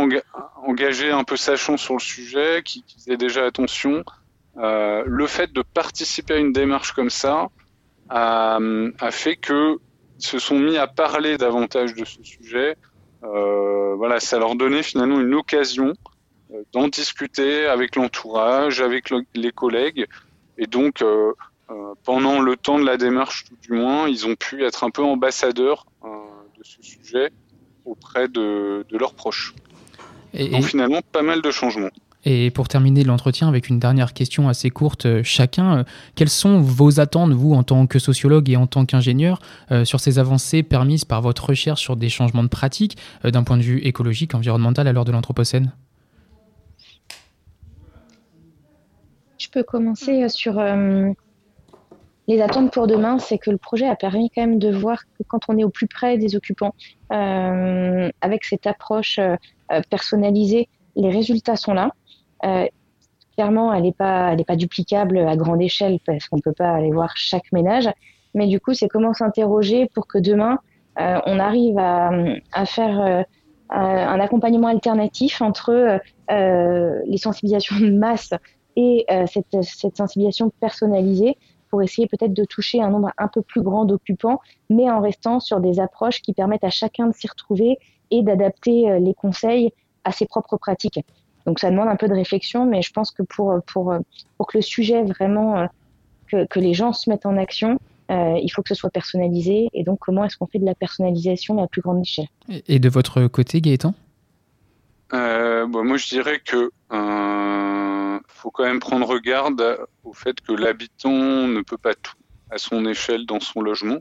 engagés 0.63 1.11
un 1.11 1.23
peu 1.23 1.35
sachants 1.35 1.77
sur 1.77 1.95
le 1.95 1.99
sujet, 1.99 2.61
qui, 2.63 2.83
faisaient 2.95 3.17
déjà 3.17 3.45
attention, 3.45 4.03
euh, 4.57 5.03
le 5.05 5.27
fait 5.27 5.51
de 5.51 5.61
participer 5.61 6.35
à 6.35 6.37
une 6.37 6.53
démarche 6.53 6.91
comme 6.91 7.09
ça 7.09 7.47
a, 8.09 8.59
a 8.99 9.11
fait 9.11 9.35
que 9.35 9.77
se 10.17 10.39
sont 10.39 10.59
mis 10.59 10.77
à 10.77 10.87
parler 10.87 11.37
davantage 11.37 11.95
de 11.95 12.05
ce 12.05 12.23
sujet. 12.23 12.75
Euh, 13.23 13.95
voilà, 13.95 14.19
ça 14.19 14.37
leur 14.39 14.55
donnait 14.55 14.83
finalement 14.83 15.19
une 15.19 15.33
occasion 15.33 15.93
euh, 16.53 16.63
d'en 16.73 16.87
discuter 16.87 17.65
avec 17.67 17.95
l'entourage, 17.95 18.81
avec 18.81 19.09
le, 19.09 19.23
les 19.33 19.51
collègues, 19.51 20.07
et 20.57 20.67
donc 20.67 21.01
euh, 21.01 21.33
euh, 21.71 21.93
pendant 22.03 22.41
le 22.41 22.57
temps 22.57 22.79
de 22.79 22.85
la 22.85 22.97
démarche, 22.97 23.45
du 23.61 23.73
moins, 23.73 24.07
ils 24.07 24.27
ont 24.27 24.35
pu 24.35 24.63
être 24.63 24.83
un 24.83 24.89
peu 24.89 25.03
ambassadeurs 25.03 25.85
euh, 26.03 26.07
de 26.57 26.63
ce 26.63 26.81
sujet 26.81 27.31
auprès 27.85 28.27
de, 28.27 28.85
de 28.89 28.97
leurs 28.97 29.13
proches. 29.13 29.53
Et, 30.33 30.49
donc 30.49 30.63
finalement, 30.63 31.01
pas 31.11 31.21
mal 31.21 31.41
de 31.41 31.51
changements. 31.51 31.89
Et 32.23 32.51
pour 32.51 32.67
terminer 32.67 33.03
l'entretien 33.03 33.47
avec 33.47 33.69
une 33.69 33.79
dernière 33.79 34.13
question 34.13 34.47
assez 34.47 34.69
courte 34.69 35.07
euh, 35.07 35.21
chacun, 35.23 35.79
euh, 35.79 35.83
quelles 36.15 36.29
sont 36.29 36.61
vos 36.61 36.99
attentes, 36.99 37.31
vous, 37.31 37.53
en 37.53 37.63
tant 37.63 37.87
que 37.87 37.97
sociologue 37.97 38.49
et 38.49 38.55
en 38.55 38.67
tant 38.67 38.85
qu'ingénieur, 38.85 39.39
euh, 39.71 39.85
sur 39.85 39.99
ces 39.99 40.19
avancées 40.19 40.61
permises 40.61 41.03
par 41.03 41.21
votre 41.21 41.49
recherche 41.49 41.81
sur 41.81 41.95
des 41.95 42.09
changements 42.09 42.43
de 42.43 42.47
pratiques 42.47 42.97
d'un 43.23 43.43
point 43.43 43.57
de 43.57 43.63
vue 43.63 43.79
écologique, 43.79 44.35
environnemental 44.35 44.87
à 44.87 44.93
l'heure 44.93 45.05
de 45.05 45.11
l'Anthropocène? 45.11 45.71
Je 49.39 49.49
peux 49.49 49.63
commencer 49.63 50.29
sur 50.29 50.59
les 52.27 52.41
attentes 52.41 52.71
pour 52.71 52.87
demain, 52.87 53.19
c'est 53.19 53.37
que 53.37 53.49
le 53.49 53.57
projet 53.57 53.87
a 53.87 53.95
permis 53.95 54.29
quand 54.29 54.41
même 54.41 54.59
de 54.59 54.71
voir 54.71 55.03
que 55.03 55.23
quand 55.27 55.41
on 55.49 55.57
est 55.57 55.63
au 55.63 55.69
plus 55.69 55.87
près 55.87 56.17
des 56.17 56.35
occupants, 56.35 56.73
avec 57.09 58.45
cette 58.45 58.67
approche 58.67 59.19
personnalisée, 59.89 60.69
les 60.95 61.09
résultats 61.09 61.55
sont 61.55 61.73
là. 61.73 61.91
Euh, 62.45 62.65
clairement, 63.35 63.73
elle 63.73 63.83
n'est 63.83 63.91
pas, 63.91 64.33
elle 64.33 64.43
pas 64.45 64.55
duplicable 64.55 65.19
à 65.19 65.35
grande 65.35 65.61
échelle 65.61 65.99
parce 66.05 66.27
qu'on 66.27 66.37
ne 66.37 66.41
peut 66.41 66.53
pas 66.53 66.71
aller 66.71 66.91
voir 66.91 67.15
chaque 67.15 67.51
ménage. 67.51 67.89
Mais 68.33 68.47
du 68.47 68.59
coup, 68.59 68.73
c'est 68.73 68.87
comment 68.87 69.13
s'interroger 69.13 69.89
pour 69.93 70.07
que 70.07 70.17
demain, 70.17 70.59
euh, 70.99 71.19
on 71.25 71.39
arrive 71.39 71.77
à, 71.77 72.11
à 72.53 72.65
faire 72.65 72.99
euh, 72.99 73.23
un 73.69 74.19
accompagnement 74.19 74.67
alternatif 74.67 75.41
entre 75.41 75.99
les 76.29 77.17
sensibilisations 77.17 77.79
de 77.79 77.91
masse 77.91 78.33
et 78.75 79.05
cette, 79.27 79.63
cette, 79.63 79.95
sensibilisation 79.95 80.49
personnalisée 80.59 81.37
pour 81.71 81.81
essayer 81.81 82.07
peut-être 82.07 82.33
de 82.33 82.45
toucher 82.45 82.81
un 82.81 82.89
nombre 82.89 83.09
un 83.17 83.27
peu 83.27 83.41
plus 83.41 83.61
grand 83.61 83.85
d'occupants, 83.85 84.39
mais 84.69 84.91
en 84.91 85.01
restant 85.01 85.39
sur 85.39 85.59
des 85.59 85.79
approches 85.79 86.21
qui 86.21 86.33
permettent 86.33 86.63
à 86.63 86.69
chacun 86.69 87.07
de 87.07 87.13
s'y 87.13 87.27
retrouver 87.27 87.79
et 88.11 88.21
d'adapter 88.21 88.99
les 88.99 89.13
conseils 89.15 89.71
à 90.03 90.11
ses 90.11 90.25
propres 90.25 90.57
pratiques. 90.57 90.99
Donc 91.45 91.59
ça 91.59 91.71
demande 91.71 91.87
un 91.87 91.95
peu 91.95 92.07
de 92.07 92.13
réflexion, 92.13 92.65
mais 92.65 92.81
je 92.81 92.91
pense 92.91 93.11
que 93.11 93.23
pour, 93.23 93.55
pour, 93.65 93.93
pour 94.37 94.47
que 94.47 94.57
le 94.57 94.61
sujet 94.61 95.03
vraiment, 95.03 95.57
euh, 95.57 95.65
que, 96.27 96.45
que 96.45 96.59
les 96.59 96.73
gens 96.73 96.93
se 96.93 97.09
mettent 97.09 97.25
en 97.25 97.37
action, 97.37 97.79
euh, 98.11 98.37
il 98.41 98.49
faut 98.49 98.61
que 98.61 98.69
ce 98.69 98.75
soit 98.75 98.89
personnalisé. 98.89 99.69
Et 99.73 99.83
donc 99.83 99.99
comment 99.99 100.23
est-ce 100.25 100.37
qu'on 100.37 100.47
fait 100.47 100.59
de 100.59 100.65
la 100.65 100.75
personnalisation 100.75 101.61
à 101.63 101.67
plus 101.67 101.81
grande 101.81 102.01
échelle? 102.01 102.27
Et 102.67 102.79
de 102.79 102.89
votre 102.89 103.27
côté, 103.27 103.61
Gaëtan? 103.61 103.93
Euh, 105.13 105.65
bon, 105.67 105.83
Moi 105.83 105.97
je 105.97 106.07
dirais 106.09 106.39
que 106.43 106.57
euh, 106.57 106.69
faut 108.41 108.51
quand 108.51 108.63
même 108.63 108.79
prendre 108.79 109.19
garde 109.19 109.77
au 110.03 110.13
fait 110.13 110.41
que 110.41 110.51
l'habitant 110.51 111.47
ne 111.47 111.61
peut 111.61 111.77
pas 111.77 111.93
tout 111.93 112.15
à 112.49 112.57
son 112.57 112.85
échelle 112.85 113.25
dans 113.27 113.39
son 113.39 113.61
logement. 113.61 113.99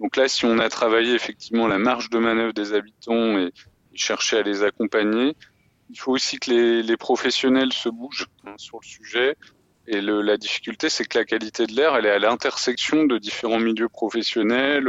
Donc 0.00 0.16
là, 0.16 0.26
si 0.26 0.46
on 0.46 0.58
a 0.58 0.68
travaillé 0.70 1.14
effectivement 1.14 1.68
la 1.68 1.78
marge 1.78 2.08
de 2.08 2.18
manœuvre 2.18 2.54
des 2.54 2.72
habitants 2.72 3.38
et, 3.38 3.52
cherché 3.94 4.38
à 4.38 4.42
les 4.42 4.64
accompagner, 4.64 5.36
il 5.90 5.98
faut 5.98 6.12
aussi 6.12 6.38
que 6.38 6.50
les, 6.50 6.96
professionnels 6.96 7.72
se 7.72 7.88
bougent 7.88 8.26
hein, 8.44 8.54
sur 8.56 8.78
le 8.82 8.86
sujet. 8.86 9.36
Et 9.86 10.00
la 10.00 10.36
difficulté, 10.38 10.88
c'est 10.88 11.04
que 11.04 11.18
la 11.18 11.26
qualité 11.26 11.66
de 11.66 11.72
l'air, 11.74 11.94
elle 11.94 12.06
est 12.06 12.10
à 12.10 12.18
l'intersection 12.18 13.04
de 13.04 13.18
différents 13.18 13.60
milieux 13.60 13.90
professionnels, 13.90 14.88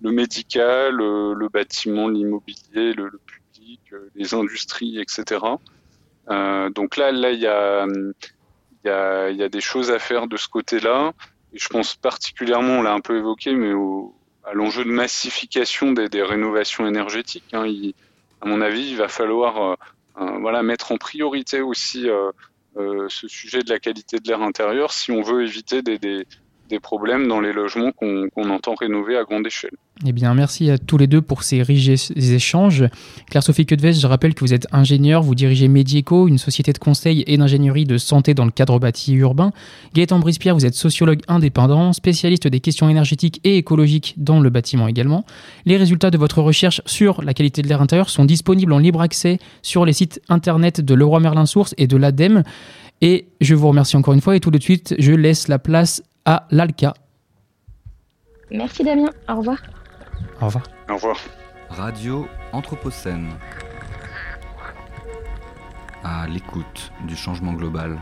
le 0.00 0.10
médical, 0.12 0.94
le, 0.94 1.48
bâtiment, 1.48 2.08
l'immobilier, 2.08 2.94
le, 2.94 3.08
le, 3.08 3.18
public, 3.18 3.80
les 4.14 4.32
industries, 4.32 5.00
etc. 5.00 5.40
Euh, 6.30 6.70
donc 6.70 6.96
là, 6.96 7.12
là, 7.12 7.30
il 7.32 7.40
y 7.40 7.46
a, 7.46 7.86
y, 8.84 8.88
y 9.36 9.42
a 9.42 9.48
des 9.48 9.60
choses 9.60 9.90
à 9.90 9.98
faire 9.98 10.26
de 10.26 10.36
ce 10.36 10.48
côté-là. 10.48 11.12
Je 11.54 11.68
pense 11.68 11.96
particulièrement, 11.96 12.78
on 12.78 12.82
l'a 12.82 12.92
un 12.92 13.00
peu 13.00 13.16
évoqué, 13.16 13.54
mais 13.54 13.72
à 14.44 14.54
l'enjeu 14.54 14.84
de 14.84 14.90
massification 14.90 15.92
des, 15.92 16.22
rénovations 16.22 16.86
énergétiques. 16.86 17.52
Hein. 17.52 17.66
À 18.40 18.46
mon 18.46 18.60
avis, 18.60 18.90
il 18.90 18.96
va 18.96 19.08
falloir 19.08 19.76
euh, 20.20 20.38
voilà, 20.40 20.62
mettre 20.62 20.92
en 20.92 20.96
priorité 20.96 21.60
aussi 21.60 22.08
euh, 22.08 23.06
ce 23.08 23.28
sujet 23.28 23.62
de 23.62 23.70
la 23.70 23.78
qualité 23.78 24.18
de 24.18 24.28
l'air 24.28 24.42
intérieur 24.42 24.92
si 24.92 25.10
on 25.10 25.22
veut 25.22 25.42
éviter 25.42 25.82
des, 25.82 26.26
des 26.68 26.80
problèmes 26.80 27.28
dans 27.28 27.40
les 27.40 27.52
logements 27.52 27.92
qu'on 27.92 28.28
qu 28.28 28.50
entend 28.50 28.74
rénover 28.74 29.16
à 29.16 29.24
grande 29.24 29.46
échelle. 29.46 29.72
Eh 30.06 30.12
bien, 30.12 30.32
merci 30.34 30.70
à 30.70 30.78
tous 30.78 30.96
les 30.96 31.08
deux 31.08 31.20
pour 31.20 31.42
ces 31.42 31.62
riches 31.62 32.10
échanges. 32.16 32.84
Claire-Sophie 33.30 33.66
Quedeves, 33.66 33.98
je 33.98 34.06
rappelle 34.06 34.34
que 34.34 34.40
vous 34.40 34.54
êtes 34.54 34.66
ingénieure, 34.70 35.22
vous 35.22 35.34
dirigez 35.34 35.66
Medieco, 35.66 36.28
une 36.28 36.38
société 36.38 36.72
de 36.72 36.78
conseil 36.78 37.24
et 37.26 37.36
d'ingénierie 37.36 37.84
de 37.84 37.98
santé 37.98 38.34
dans 38.34 38.44
le 38.44 38.52
cadre 38.52 38.78
bâti 38.78 39.14
urbain. 39.14 39.50
Gaëtan 39.94 40.20
Brispierre, 40.20 40.54
vous 40.54 40.66
êtes 40.66 40.74
sociologue 40.74 41.20
indépendant, 41.26 41.92
spécialiste 41.92 42.46
des 42.46 42.60
questions 42.60 42.88
énergétiques 42.88 43.40
et 43.42 43.56
écologiques 43.56 44.14
dans 44.18 44.38
le 44.38 44.50
bâtiment 44.50 44.86
également. 44.86 45.24
Les 45.64 45.76
résultats 45.76 46.10
de 46.10 46.18
votre 46.18 46.42
recherche 46.42 46.80
sur 46.86 47.22
la 47.22 47.34
qualité 47.34 47.62
de 47.62 47.68
l'air 47.68 47.82
intérieur 47.82 48.08
sont 48.08 48.24
disponibles 48.24 48.72
en 48.72 48.78
libre 48.78 49.00
accès 49.00 49.38
sur 49.62 49.84
les 49.84 49.92
sites 49.92 50.20
internet 50.28 50.80
de 50.80 50.94
Leroy 50.94 51.20
Merlin 51.20 51.46
Source 51.46 51.74
et 51.76 51.86
de 51.86 51.96
l'ADEME. 51.96 52.44
Et 53.00 53.26
je 53.40 53.54
vous 53.54 53.68
remercie 53.68 53.96
encore 53.96 54.14
une 54.14 54.20
fois 54.20 54.36
et 54.36 54.40
tout 54.40 54.50
de 54.50 54.60
suite, 54.60 54.94
je 54.98 55.12
laisse 55.12 55.48
la 55.48 55.58
place 55.58 56.02
à 56.28 56.46
l'ALCA. 56.50 56.92
Merci 58.50 58.84
Damien, 58.84 59.08
au 59.30 59.36
revoir. 59.36 59.56
Au 60.42 60.46
revoir. 60.46 60.64
Au 60.90 60.94
revoir. 60.94 61.16
Radio 61.70 62.28
Anthropocène. 62.52 63.30
À 66.04 66.26
l'écoute 66.26 66.92
du 67.06 67.16
changement 67.16 67.54
global. 67.54 67.98